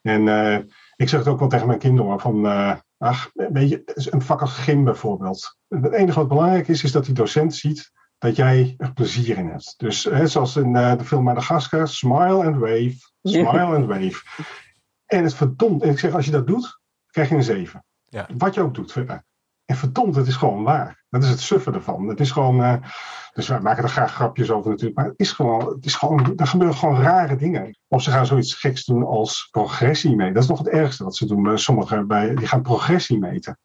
[0.01, 0.57] En uh,
[0.99, 4.41] ik zeg het ook wel tegen mijn kinderen van, uh, ach, weet je, een vak
[4.41, 5.57] als gym bijvoorbeeld.
[5.67, 9.47] Het enige wat belangrijk is, is dat die docent ziet dat jij er plezier in
[9.47, 9.73] hebt.
[9.77, 14.21] Dus hè, zoals in uh, de film Madagascar, smile and wave, smile and wave.
[15.05, 16.79] En het verdomd, en ik zeg, als je dat doet,
[17.11, 17.85] krijg je een 7.
[18.05, 18.27] Ja.
[18.37, 19.23] Wat je ook doet verder.
[19.69, 21.03] En verdomd, het is gewoon waar.
[21.09, 22.07] Dat is het suffen ervan.
[22.07, 22.75] Het is gewoon, uh,
[23.33, 26.33] dus wij maken er graag grapjes over natuurlijk, maar het is gewoon, het is gewoon,
[26.37, 27.77] er gebeuren gewoon rare dingen.
[27.87, 30.33] Of ze gaan zoiets geks doen als progressie meten.
[30.33, 31.57] Dat is nog het ergste wat ze doen.
[31.57, 33.59] Sommigen bij, die gaan progressie meten.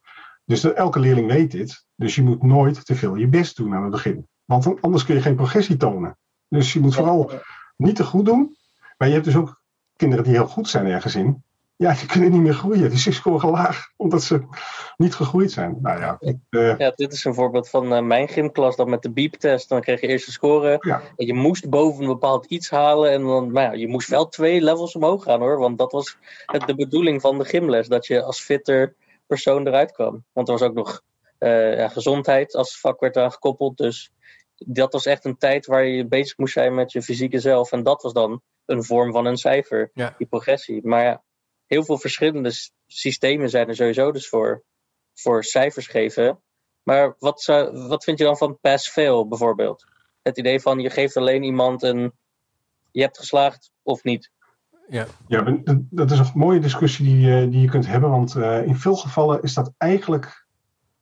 [0.45, 1.85] Dus elke leerling weet dit.
[1.97, 4.29] Dus je moet nooit te veel je best doen aan het begin.
[4.45, 6.19] Want anders kun je geen progressie tonen.
[6.49, 7.31] Dus je moet vooral
[7.77, 8.57] niet te goed doen.
[8.97, 9.63] Maar je hebt dus ook
[9.97, 11.45] kinderen die heel goed zijn ergens in
[11.77, 12.91] ja, die kunnen niet meer groeien.
[12.91, 14.43] Die scoren laag, omdat ze
[14.97, 15.79] niet gegroeid zijn.
[15.83, 16.79] Nou ja, ik, uh...
[16.79, 18.77] ja dit is een voorbeeld van uh, mijn gymklas.
[18.77, 20.77] Dan met de beep-test, dan kreeg je eerst een score.
[20.81, 21.03] Ja.
[21.17, 23.11] En je moest boven een bepaald iets halen.
[23.11, 25.59] En dan, maar ja, je moest wel twee levels omhoog gaan hoor.
[25.59, 26.17] Want dat was
[26.47, 27.89] het, de bedoeling van de gymles.
[27.89, 28.95] Dat je als fitter
[29.27, 30.25] persoon eruit kwam.
[30.33, 31.03] Want er was ook nog
[31.39, 33.77] uh, ja, gezondheid als vak werd aan gekoppeld.
[33.77, 34.13] Dus
[34.57, 37.73] dat was echt een tijd waar je bezig moest zijn met je fysieke zelf.
[37.73, 40.15] En dat was dan een vorm van een cijfer, ja.
[40.19, 40.81] die progressie.
[40.87, 41.23] Maar ja,
[41.67, 42.53] heel veel verschillende
[42.87, 44.65] systemen zijn er sowieso dus voor,
[45.15, 46.43] voor cijfers geven.
[46.83, 49.85] Maar wat, zou, wat vind je dan van pass-fail bijvoorbeeld?
[50.23, 52.13] Het idee van je geeft alleen iemand een
[52.91, 54.31] je hebt geslaagd of niet.
[54.89, 55.59] Ja, ja
[55.91, 58.97] dat is een mooie discussie die, eh, die je kunt hebben, want uh, in veel
[58.97, 60.47] gevallen is dat eigenlijk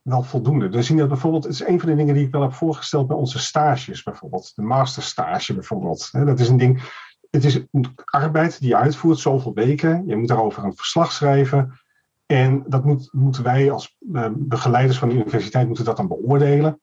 [0.03, 0.69] wel voldoende.
[0.69, 3.07] We zien dat bijvoorbeeld, het is een van de dingen die ik wel heb voorgesteld
[3.07, 4.53] bij onze stages bijvoorbeeld.
[4.55, 6.09] De masterstage bijvoorbeeld.
[6.13, 6.83] Dat is een ding,
[7.33, 7.61] het is
[8.05, 10.07] arbeid die je uitvoert, zoveel weken.
[10.07, 11.80] Je moet daarover een verslag schrijven.
[12.26, 16.80] En dat moet, moeten wij als uh, begeleiders van de universiteit moeten dat dan beoordelen.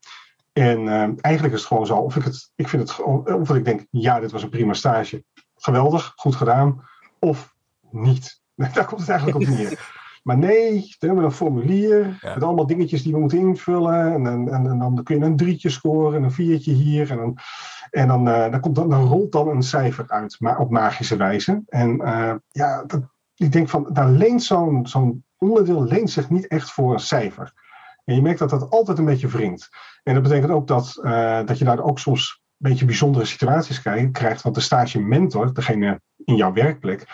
[0.53, 2.99] En uh, eigenlijk is het gewoon zo, of ik, het, ik vind het
[3.35, 5.23] of dat ik denk, ja, dit was een prima stage.
[5.55, 6.87] Geweldig, goed gedaan.
[7.19, 7.55] Of
[7.91, 8.41] niet.
[8.73, 9.98] Daar komt het eigenlijk op neer.
[10.23, 14.13] Maar nee, we hebben een formulier met allemaal dingetjes die we moeten invullen.
[14.13, 17.11] En, en, en, en, dan kun je een drietje scoren en een viertje hier.
[17.11, 17.37] En dan,
[17.89, 21.17] en dan, uh, dan, komt dan, dan rolt dan een cijfer uit, maar op magische
[21.17, 21.61] wijze.
[21.67, 23.01] En uh, ja, dat,
[23.35, 27.53] ik denk van, daar leent zo'n zo'n onderdeel leent zich niet echt voor een cijfer.
[28.05, 29.69] En je merkt dat dat altijd een beetje wringt.
[30.03, 33.81] En dat betekent ook dat, uh, dat je daar ook soms een beetje bijzondere situaties
[34.11, 34.41] krijgt.
[34.41, 37.05] Want de stage mentor, degene in jouw werkplek,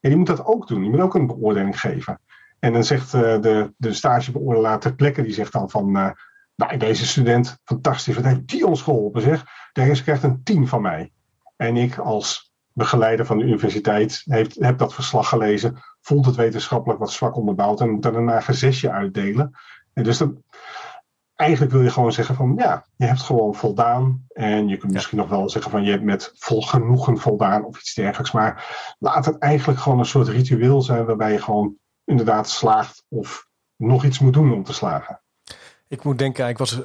[0.00, 0.80] ja, die moet dat ook doen.
[0.80, 2.20] Die moet ook een beoordeling geven.
[2.64, 5.92] En dan zegt de, de stagebeoordelaar ter plekke, die zegt dan van...
[5.92, 9.44] nou, deze student, fantastisch, wat heeft die ons geholpen zeg.
[9.72, 11.12] Deze krijgt een 10 van mij.
[11.56, 17.00] En ik als begeleider van de universiteit heeft, heb dat verslag gelezen, vond het wetenschappelijk
[17.00, 19.50] wat zwak onderbouwd en moet dan een eigen zesje uitdelen.
[19.92, 20.32] En dus dat,
[21.34, 24.24] eigenlijk wil je gewoon zeggen van ja, je hebt gewoon voldaan.
[24.28, 27.78] En je kunt misschien nog wel zeggen van je hebt met vol genoegen voldaan of
[27.78, 28.32] iets dergelijks.
[28.32, 33.46] Maar laat het eigenlijk gewoon een soort ritueel zijn waarbij je gewoon inderdaad slaagt of
[33.76, 35.20] nog iets moet doen om te slagen.
[35.88, 36.80] Ik moet denken, ik was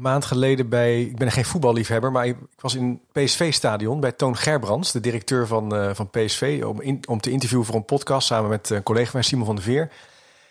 [0.00, 1.02] maand geleden bij.
[1.02, 5.74] Ik ben geen voetballiefhebber, maar ik, was in PSV-stadion bij Toon Gerbrands, de directeur van,
[5.74, 9.24] uh, van PSV, om, om te interviewen voor een podcast samen met een collega van
[9.24, 9.92] Simon van der Veer.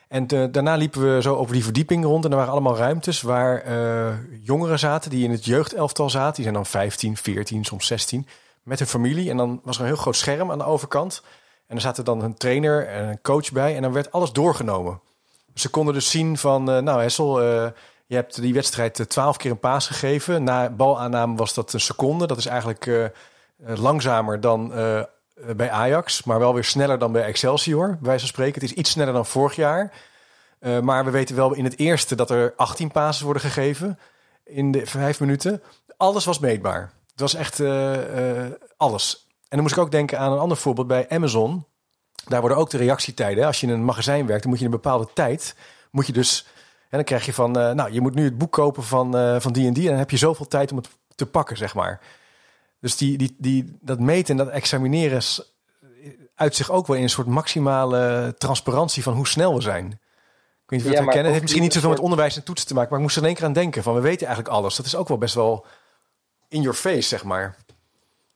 [0.08, 3.22] En uh, daarna liepen we zo over die verdieping rond en er waren allemaal ruimtes
[3.22, 6.34] waar uh, jongeren zaten die in het jeugdelftal zaten.
[6.34, 8.28] Die zijn dan 15, 14, soms 16,
[8.64, 9.30] met hun familie.
[9.30, 11.24] En dan was er een heel groot scherm aan de overkant.
[11.70, 15.00] En er zaten dan een trainer en een coach bij en dan werd alles doorgenomen.
[15.54, 17.42] Ze konden dus zien van, nou Hessel,
[18.10, 20.44] je hebt die wedstrijd eh, twaalf keer een paas gegeven.
[20.44, 22.28] Na balaanname was dat een seconde.
[22.28, 23.12] Dat is eigenlijk
[23.58, 24.68] langzamer dan
[25.56, 28.62] bij Ajax, maar wel weer sneller dan bij Excelsior, bij wijze van spreken.
[28.62, 29.94] Het is iets sneller dan vorig jaar.
[30.82, 34.00] Maar we weten wel in het eerste dat er 18 pases worden gegeven
[34.44, 35.62] in de vijf minuten.
[35.98, 36.92] Alles was meetbaar.
[37.12, 37.62] Het was echt
[38.78, 39.29] alles.
[39.50, 41.66] En dan moest ik ook denken aan een ander voorbeeld bij Amazon.
[42.28, 43.46] Daar worden ook de reactietijden.
[43.46, 45.56] Als je in een magazijn werkt, dan moet je in een bepaalde tijd.
[45.92, 46.48] Moet je dus
[46.90, 49.40] en dan krijg je van, uh, nou, je moet nu het boek kopen van, uh,
[49.40, 49.84] van die en die.
[49.84, 52.02] En dan heb je zoveel tijd om het te pakken, zeg maar.
[52.80, 55.22] Dus die, die, die, dat meten en dat examineren
[56.36, 59.86] uit zich ook wel in een soort maximale transparantie van hoe snel we zijn.
[59.86, 59.92] Of
[60.68, 61.16] je het herkennen.
[61.16, 62.90] Het heeft misschien niet zoveel met onderwijs en toetsen te maken.
[62.90, 64.76] Maar ik moest er in één keer aan denken van, we weten eigenlijk alles.
[64.76, 65.66] Dat is ook wel best wel
[66.48, 67.56] in your face, zeg maar.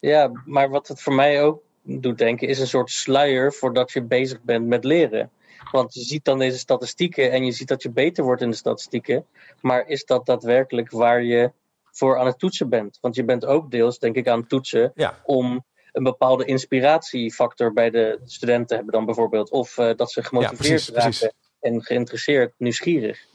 [0.09, 4.01] Ja, maar wat het voor mij ook doet denken, is een soort sluier voordat je
[4.01, 5.31] bezig bent met leren.
[5.71, 8.55] Want je ziet dan deze statistieken en je ziet dat je beter wordt in de
[8.55, 9.25] statistieken.
[9.61, 11.51] Maar is dat daadwerkelijk waar je
[11.91, 12.97] voor aan het toetsen bent?
[13.01, 14.93] Want je bent ook deels, denk ik, aan het toetsen
[15.23, 19.51] om een bepaalde inspiratiefactor bij de studenten te hebben dan bijvoorbeeld.
[19.51, 21.29] Of uh, dat ze gemotiveerd ja, precies, raken precies.
[21.59, 23.31] en geïnteresseerd, nieuwsgierig.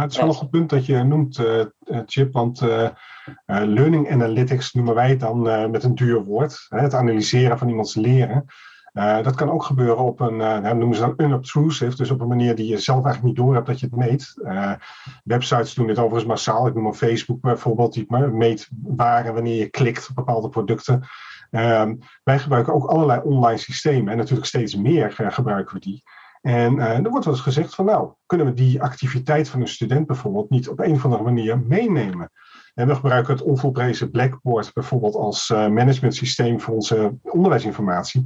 [0.00, 1.64] Het is wel een punt dat je noemt, uh,
[2.06, 2.88] Chip, want uh,
[3.46, 6.66] learning analytics noemen wij het dan met een duur woord.
[6.68, 8.44] Hè, het analyseren van iemands leren.
[8.92, 12.54] dat kan ook gebeuren op een, nou, noemen ze dan unobtrusive, dus op een manier
[12.54, 14.34] die je zelf eigenlijk niet door hebt dat je het meet.
[15.24, 16.66] websites doen dit overigens massaal.
[16.66, 21.02] Ik noem een Facebook bijvoorbeeld, die meet waar wanneer je klikt op bepaalde producten.
[21.50, 21.94] Ehm,
[22.24, 26.02] wij gebruiken ook allerlei online systemen en natuurlijk steeds meer gebruiken we die.
[26.48, 29.68] En uh, er wordt wel eens gezegd van nou, kunnen we die activiteit van een
[29.68, 32.30] student bijvoorbeeld niet op een of andere manier meenemen?
[32.74, 38.22] En we gebruiken het onvolprezen Blackboard bijvoorbeeld als uh, management systeem voor onze onderwijsinformatie.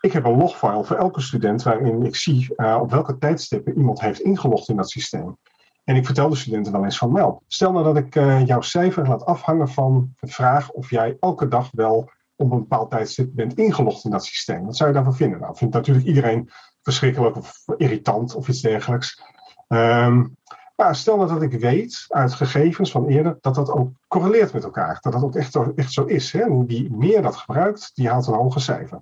[0.00, 4.00] Ik heb een logfile voor elke student waarin ik zie uh, op welke tijdstippen iemand
[4.00, 5.36] heeft ingelogd in dat systeem.
[5.84, 8.14] En ik vertel de studenten wel eens van, nou, stel nou dat ik
[8.46, 12.90] jouw cijfer laat afhangen van de vraag of jij elke dag wel op een bepaald
[12.90, 14.64] tijdstip bent ingelogd in dat systeem.
[14.64, 15.40] Wat zou je daarvan vinden?
[15.40, 16.50] Nou, vindt natuurlijk iedereen
[16.84, 19.22] verschrikkelijk of irritant of iets dergelijks.
[19.68, 20.36] Um,
[20.76, 24.64] maar stel nou dat ik weet uit gegevens van eerder dat dat ook correleert met
[24.64, 24.98] elkaar.
[25.00, 26.32] Dat dat ook echt, echt zo is.
[26.32, 26.64] Hè?
[26.66, 29.00] Wie meer dat gebruikt, die haalt een hoger cijfer.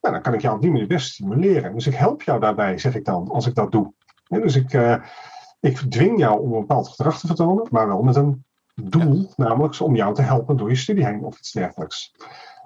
[0.00, 1.74] Nou, dan kan ik jou op die manier best stimuleren.
[1.74, 3.92] Dus ik help jou daarbij, zeg ik dan, als ik dat doe.
[4.28, 4.96] dus ik, uh,
[5.60, 9.80] ik dwing jou om een bepaald gedrag te vertonen, maar wel met een doel, namelijk
[9.80, 12.14] om jou te helpen door je studie heen of iets dergelijks.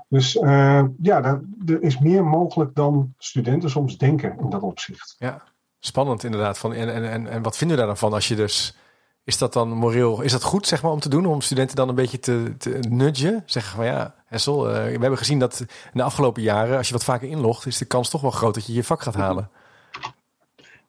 [0.08, 5.14] Dus uh, ja, er is meer mogelijk dan studenten soms denken in dat opzicht.
[5.18, 5.42] Ja,
[5.78, 6.58] spannend inderdaad.
[6.58, 8.76] Van, en, en, en wat vinden we daar dan van als je dus...
[9.24, 11.26] Is dat dan moreel, is dat goed zeg maar om te doen?
[11.26, 13.42] Om studenten dan een beetje te, te nudgen?
[13.46, 16.76] Zeggen van ja, Hessel, uh, we hebben gezien dat in de afgelopen jaren...
[16.76, 19.02] als je wat vaker inlogt, is de kans toch wel groot dat je je vak
[19.02, 19.50] gaat halen.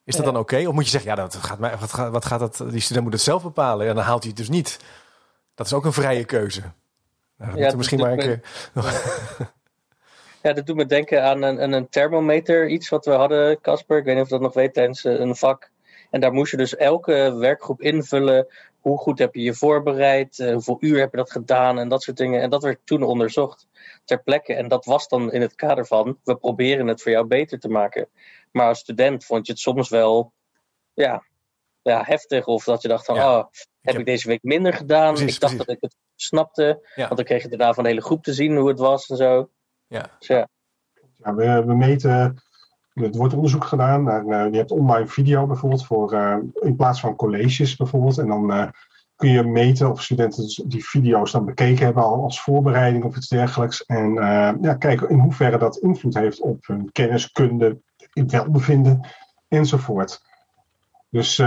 [0.03, 0.67] Is dat dan oké?
[0.67, 3.03] Of moet je zeggen, ja, dat gaat mij, wat, gaat, wat gaat dat, die student
[3.03, 3.87] moet het zelf bepalen.
[3.87, 4.79] En dan haalt hij het dus niet.
[5.53, 6.61] Dat is ook een vrije keuze.
[7.37, 8.41] Nou, ja, misschien maar een keer.
[10.43, 13.97] ja, dat doet me denken aan een, een thermometer, iets wat we hadden, Casper.
[13.97, 15.71] Ik weet niet of je dat nog weet tijdens eh, een vak.
[16.09, 18.47] En daar moest je dus elke werkgroep invullen.
[18.79, 20.37] Hoe goed heb je je voorbereid?
[20.37, 21.79] Uh, hoeveel uur heb je dat gedaan?
[21.79, 22.41] En dat soort dingen.
[22.41, 23.67] En dat werd toen onderzocht
[24.05, 24.53] ter plekke.
[24.53, 27.69] En dat was dan in het kader van: we proberen het voor jou beter te
[27.69, 28.07] maken.
[28.51, 30.33] Maar als student vond je het soms wel
[30.93, 31.23] ja,
[31.81, 32.45] ja, heftig.
[32.45, 33.43] Of dat je dacht van: oh,
[33.81, 35.17] heb ik, deze week minder gedaan?
[35.19, 36.89] ik dacht dat ik het snapte.
[36.95, 39.17] Want dan kreeg je daarna van de hele groep te zien hoe het was en
[39.17, 39.49] zo.
[39.87, 40.05] Ja.
[40.19, 40.47] Dus ja.
[41.15, 42.43] ja we, we meten
[43.03, 46.99] er wordt onderzoek gedaan naar, uh, je hebt online video bijvoorbeeld voor, uh, in plaats
[46.99, 48.17] van colleges bijvoorbeeld.
[48.17, 48.67] En dan uh,
[49.15, 53.85] kun je meten of studenten die video's dan bekeken hebben als voorbereiding of iets dergelijks.
[53.85, 54.13] En
[54.61, 57.81] ja, kijken in hoeverre dat invloed heeft op hun kenniskunde,
[58.13, 59.07] welbevinden
[59.47, 60.21] enzovoort.
[61.09, 61.37] Dus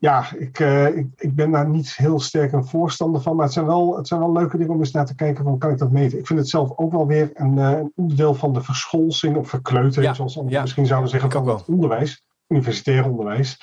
[0.00, 3.36] ja, ik, uh, ik, ik, ben daar niet heel sterk een voorstander van.
[3.36, 5.44] Maar het zijn wel, het zijn wel leuke dingen om eens naar te kijken.
[5.44, 6.18] Van, kan ik dat meten?
[6.18, 9.48] Ik vind het zelf ook wel weer een, uh, een onderdeel van de verscholsing of
[9.48, 10.16] verkleutering.
[10.16, 10.60] zoals ja.
[10.60, 12.24] misschien zouden zeggen van het onderwijs.
[12.48, 13.58] Universitair onderwijs.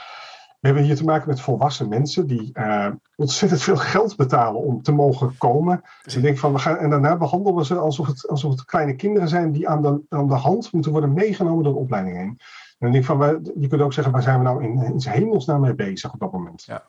[0.60, 4.82] We hebben hier te maken met volwassen mensen die uh, ontzettend veel geld betalen om
[4.82, 5.82] te mogen komen.
[6.04, 8.66] Dus ik denk van we gaan, en daarna behandelen we ze alsof het, alsof het
[8.66, 12.18] kleine kinderen zijn die aan de, aan de hand moeten worden meegenomen door de opleiding
[12.18, 12.40] heen.
[12.84, 15.76] En ik van, je kunt ook zeggen, waar zijn we nou in, in hemelsnaam mee
[15.76, 16.64] bezig op dat moment?
[16.64, 16.84] Ja.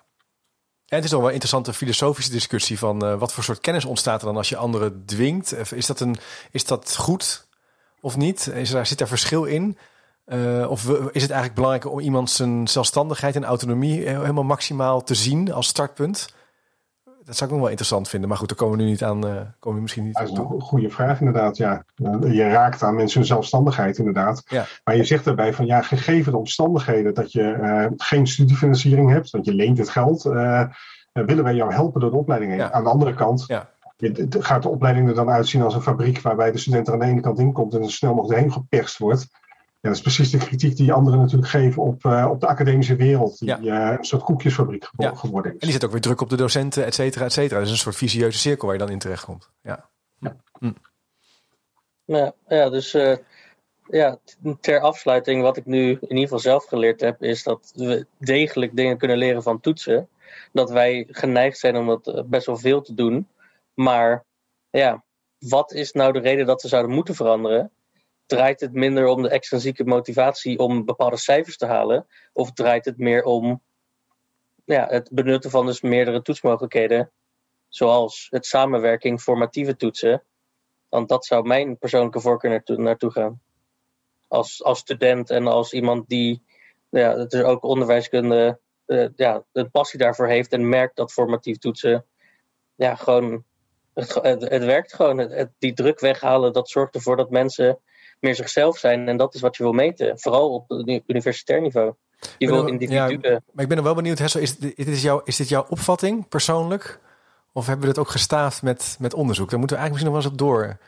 [0.88, 3.84] En het is ook wel een interessante filosofische discussie van uh, wat voor soort kennis
[3.84, 5.72] ontstaat er dan als je anderen dwingt.
[5.72, 6.16] Is dat, een,
[6.50, 7.48] is dat goed
[8.00, 8.46] of niet?
[8.46, 9.78] Is daar, zit daar verschil in?
[10.26, 15.14] Uh, of is het eigenlijk belangrijk om iemand zijn zelfstandigheid en autonomie helemaal maximaal te
[15.14, 16.34] zien als startpunt?
[17.24, 18.28] Dat zou ik nog wel interessant vinden.
[18.28, 19.26] Maar goed, daar komen we nu niet aan.
[19.26, 21.56] Uh, komen we misschien niet dat is een goede vraag, inderdaad.
[21.56, 21.84] Ja.
[22.20, 24.42] Je raakt aan mensen hun zelfstandigheid, inderdaad.
[24.46, 24.64] Ja.
[24.84, 29.30] Maar je zegt daarbij van ja, gegeven de omstandigheden dat je uh, geen studiefinanciering hebt,
[29.30, 30.64] want je leent het geld, uh,
[31.12, 32.60] willen wij jou helpen door de opleiding heen.
[32.60, 32.72] Ja.
[32.72, 33.68] Aan de andere kant ja.
[34.28, 37.06] gaat de opleiding er dan uitzien als een fabriek waarbij de student er aan de
[37.06, 39.28] ene kant in komt en zo snel mogelijk heen geperst wordt.
[39.84, 42.96] Ja, dat is precies de kritiek die anderen natuurlijk geven op, uh, op de academische
[42.96, 43.38] wereld.
[43.38, 43.92] Die ja.
[43.92, 45.14] uh, een soort koekjesfabriek ja.
[45.14, 45.58] geworden is.
[45.58, 47.58] En die zet ook weer druk op de docenten, et cetera, et cetera.
[47.58, 49.50] Dat is een soort visieuze cirkel waar je dan in terecht komt.
[49.62, 50.36] Ja, ja.
[50.58, 50.72] Hm.
[52.04, 53.16] ja, ja dus uh,
[53.88, 54.18] ja,
[54.60, 58.76] ter afsluiting, wat ik nu in ieder geval zelf geleerd heb, is dat we degelijk
[58.76, 60.08] dingen kunnen leren van toetsen.
[60.52, 63.28] Dat wij geneigd zijn om dat best wel veel te doen.
[63.74, 64.24] Maar
[64.70, 65.04] ja,
[65.38, 67.70] wat is nou de reden dat we zouden moeten veranderen?
[68.26, 72.06] Draait het minder om de extrinsieke motivatie om bepaalde cijfers te halen?
[72.32, 73.62] Of draait het meer om
[74.64, 77.10] ja, het benutten van dus meerdere toetsmogelijkheden,
[77.68, 80.22] zoals het samenwerking, formatieve toetsen?
[80.88, 83.40] Want dat zou mijn persoonlijke voorkeur naartoe, naartoe gaan.
[84.28, 86.42] Als, als student en als iemand die
[86.88, 91.58] ja, het is ook onderwijskunde, uh, ja, een passie daarvoor heeft en merkt dat formatief
[91.58, 92.06] toetsen
[92.74, 93.44] ja, gewoon
[93.94, 95.18] het, het, het, werkt gewoon.
[95.18, 97.78] Het, die druk weghalen, dat zorgt ervoor dat mensen
[98.20, 99.08] meer zichzelf zijn.
[99.08, 100.18] En dat is wat je wil meten.
[100.18, 101.94] Vooral op universitair niveau.
[102.38, 102.62] Je wil.
[103.52, 106.28] Maar ik ben er wel benieuwd, Hessel, is, dit- is, jouw, is dit jouw opvatting
[106.28, 107.00] persoonlijk?
[107.52, 109.50] Of hebben we dit ook gestaafd met, met onderzoek?
[109.50, 110.78] Daar moeten we eigenlijk misschien nog wel eens op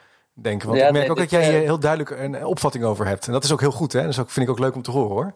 [0.40, 0.68] doordenken.
[0.68, 3.06] Want Ja, ik merk nee, ook dat jij hier eh, heel duidelijk een opvatting over
[3.06, 3.26] hebt.
[3.26, 4.02] En dat is ook heel goed, hè?
[4.02, 5.34] Dus ook, vind ik ook leuk om te horen, hoor.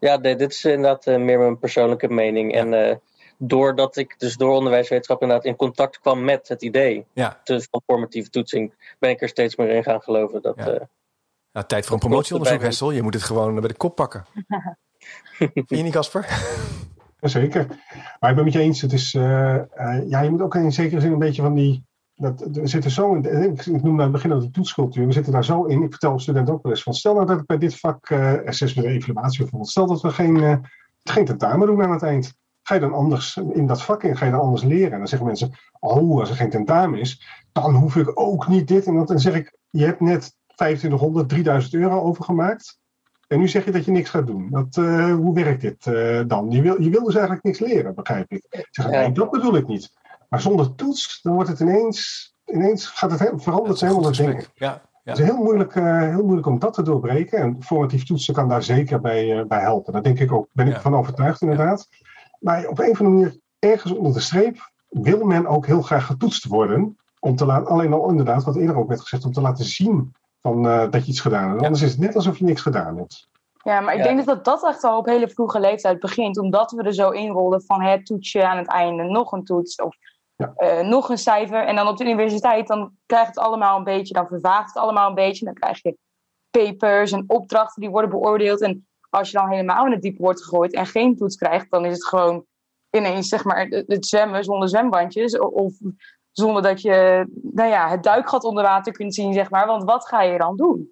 [0.00, 2.54] Ja, nee, dit is inderdaad eh, meer mijn persoonlijke mening.
[2.54, 2.96] En eh,
[3.44, 8.30] doordat ik dus door onderwijswetenschap inderdaad in contact kwam met het idee Ja, van formatieve
[8.30, 10.42] toetsing, ben ik er steeds meer in gaan geloven.
[10.42, 10.66] Dat, Ja.
[10.70, 10.80] eh,
[11.52, 12.60] nou, tijd voor een Dat promotieonderzoek.
[12.62, 12.90] Hessel.
[12.90, 14.24] Je moet het gewoon bij de kop pakken.
[15.54, 16.26] Vind je niet, Casper?
[17.20, 17.66] Zeker.
[18.20, 18.80] Maar ik ben met je eens.
[18.80, 21.84] Het is, eh, eh, ja, je moet ook in zekere zin een beetje van die.
[22.14, 23.42] Dat, we zitten zo in.
[23.42, 25.06] Ik ik noemde aan het begin al die toetscultuur.
[25.06, 25.82] We zitten daar zo in.
[25.82, 26.94] Ik vertel studenten ook wel eens van.
[26.94, 29.70] Stel nou dat ik bij dit vak uh, assessment en evaluatie bijvoorbeeld.
[29.70, 30.56] Stel dat we geen, eh,
[31.02, 32.34] geen tentamen doen aan het eind.
[32.62, 34.16] Ga je dan anders in dat vak in?
[34.16, 34.92] Ga je dan anders leren?
[34.92, 35.50] En dan zeggen mensen.
[35.80, 37.26] Oh, als er geen tentamen is.
[37.52, 39.00] Dan hoef ik ook niet dit en dat.
[39.08, 39.56] En dan zeg ik.
[39.70, 42.78] Je hebt net 2500, 3000 euro overgemaakt.
[43.28, 44.50] En nu zeg je dat je niks gaat doen.
[44.50, 46.50] Dat, eh, hoe werkt dit eh, dan?
[46.50, 48.66] Je wil, je wil dus eigenlijk niks leren, begrijp ik.
[48.70, 49.92] Zeg, nee, dat bedoel ik niet.
[50.28, 54.16] Maar zonder toets, dan wordt het ineens, ineens gaat het, he- verandert een helemaal goed
[54.16, 54.44] het denken.
[54.44, 54.68] gesprek.
[54.68, 55.10] Ja, ja.
[55.10, 57.38] Het is heel moeilijk, eh, heel moeilijk om dat te doorbreken.
[57.38, 59.92] En formatief toetsen kan daar zeker bij, bij helpen.
[59.92, 60.80] Daar denk ik ook, ben ik Ja.
[60.80, 61.88] van overtuigd inderdaad.
[62.42, 66.06] Maar op een of andere manier, ergens onder de streep, wil men ook heel graag
[66.06, 66.96] getoetst worden.
[67.20, 70.12] Om te laten, alleen al inderdaad, wat eerder ook werd gezegd, om te laten zien
[70.40, 71.60] van, eh, dat je iets gedaan hebt.
[71.60, 71.66] Ja.
[71.66, 73.28] Anders is het net alsof je niks gedaan hebt.
[73.64, 74.04] Ja, maar ik Ja.
[74.04, 76.38] denk dus dat dat echt al op hele vroege leeftijd begint.
[76.38, 79.96] Omdat we er zo inrollen van het toetsje aan het einde, nog een toets of
[80.36, 80.52] Ja.
[80.56, 81.66] eh, nog een cijfer.
[81.66, 85.08] En dan op de universiteit, dan krijgt het allemaal een beetje, dan vervaagt het allemaal
[85.08, 85.44] een beetje.
[85.44, 85.96] Dan krijg je
[86.50, 88.60] papers en opdrachten die worden beoordeeld.
[88.60, 91.84] En als je dan helemaal in het diepe wordt gegooid en geen toets krijgt, dan
[91.84, 92.44] is het gewoon
[92.90, 95.38] ineens zeg maar het zwemmen zonder zwembandjes.
[95.38, 95.74] Of
[96.30, 99.66] zonder dat je nou ja, het duikgat onder water kunt zien, zeg maar.
[99.66, 100.90] Want wat ga je dan doen?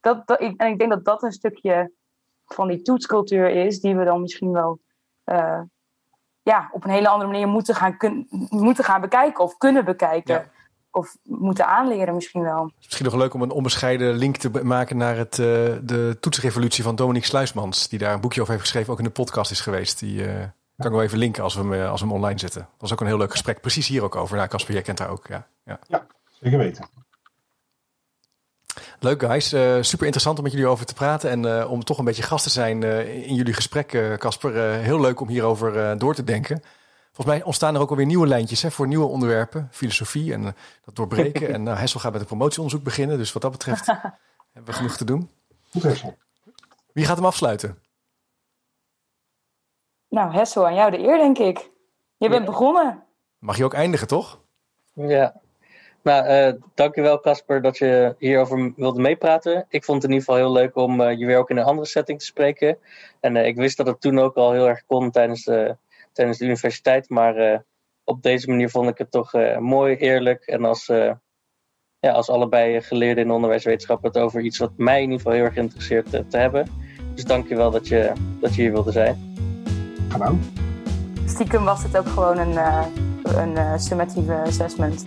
[0.00, 1.92] Dat, dat, en ik denk dat dat een stukje
[2.46, 4.80] van die toetscultuur is, die we dan misschien wel
[5.24, 5.60] eh,
[6.42, 7.96] ja, op een hele andere manier moeten gaan,
[8.48, 10.34] moeten gaan bekijken of kunnen bekijken.
[10.34, 10.50] Ja.
[10.94, 12.62] Of moeten aanleren misschien wel.
[12.64, 15.46] Het is misschien nog leuk om een onbescheiden link te maken naar het, eh,
[15.82, 17.88] de toetsrevolutie van Dominique Sluismans.
[17.88, 19.98] Die daar een boekje over heeft geschreven, ook in de podcast is geweest.
[19.98, 20.34] Die eh,
[20.76, 22.60] kan ik wel even linken als we, hem, eh, als we hem online zetten.
[22.60, 23.60] Dat was ook een heel leuk gesprek.
[23.60, 24.36] Precies hier ook over.
[24.36, 25.26] Nou, Casper, jij kent haar ook.
[25.28, 26.06] Ja, ja.
[26.40, 26.84] Zeker weten.
[28.98, 31.98] Leuk guys, Eh, super interessant om met jullie over te praten en eh, om toch
[31.98, 34.56] een beetje gast te zijn eh, in jullie gesprek, Casper.
[34.56, 36.62] Eh, heel leuk om hierover eh, door te denken.
[37.12, 40.52] Volgens mij ontstaan er ook alweer nieuwe lijntjes hè, voor nieuwe onderwerpen, filosofie en eh,
[40.84, 41.48] dat doorbreken.
[41.54, 43.86] en nou, Hessel gaat met een promotieonderzoek beginnen, dus wat dat betreft
[44.52, 45.30] hebben we genoeg te doen.
[45.70, 46.16] Goed Hessel.
[46.92, 47.78] Wie gaat hem afsluiten?
[50.08, 51.70] Nou, Hessel, aan jou de eer, denk ik.
[52.16, 52.50] Je bent Ja.
[52.50, 53.02] begonnen.
[53.38, 54.40] Mag je ook eindigen, toch?
[54.92, 55.40] Ja.
[56.02, 59.66] Nou, eh dankjewel Casper dat je hierover wilde meepraten.
[59.68, 61.64] Ik vond het in ieder geval heel leuk om eh, je weer ook in een
[61.64, 62.78] andere setting te spreken.
[63.20, 65.76] En eh, ik wist dat het toen ook al heel erg kon tijdens de,
[66.12, 67.08] tijdens de universiteit.
[67.08, 67.58] Maar eh,
[68.04, 70.46] op deze manier vond ik het toch eh, mooi, eerlijk.
[70.46, 71.12] En als, eh,
[71.98, 75.44] ja, als allebei geleerden in onderwijswetenschap het over iets wat mij in ieder geval heel
[75.44, 76.66] erg interesseert te hebben.
[77.14, 79.34] Dus dankjewel dat je, dat je hier wilde zijn.
[80.08, 80.40] Gedaan.
[81.26, 82.56] Stiekem was het ook gewoon een,
[83.22, 85.04] een summatieve assessment.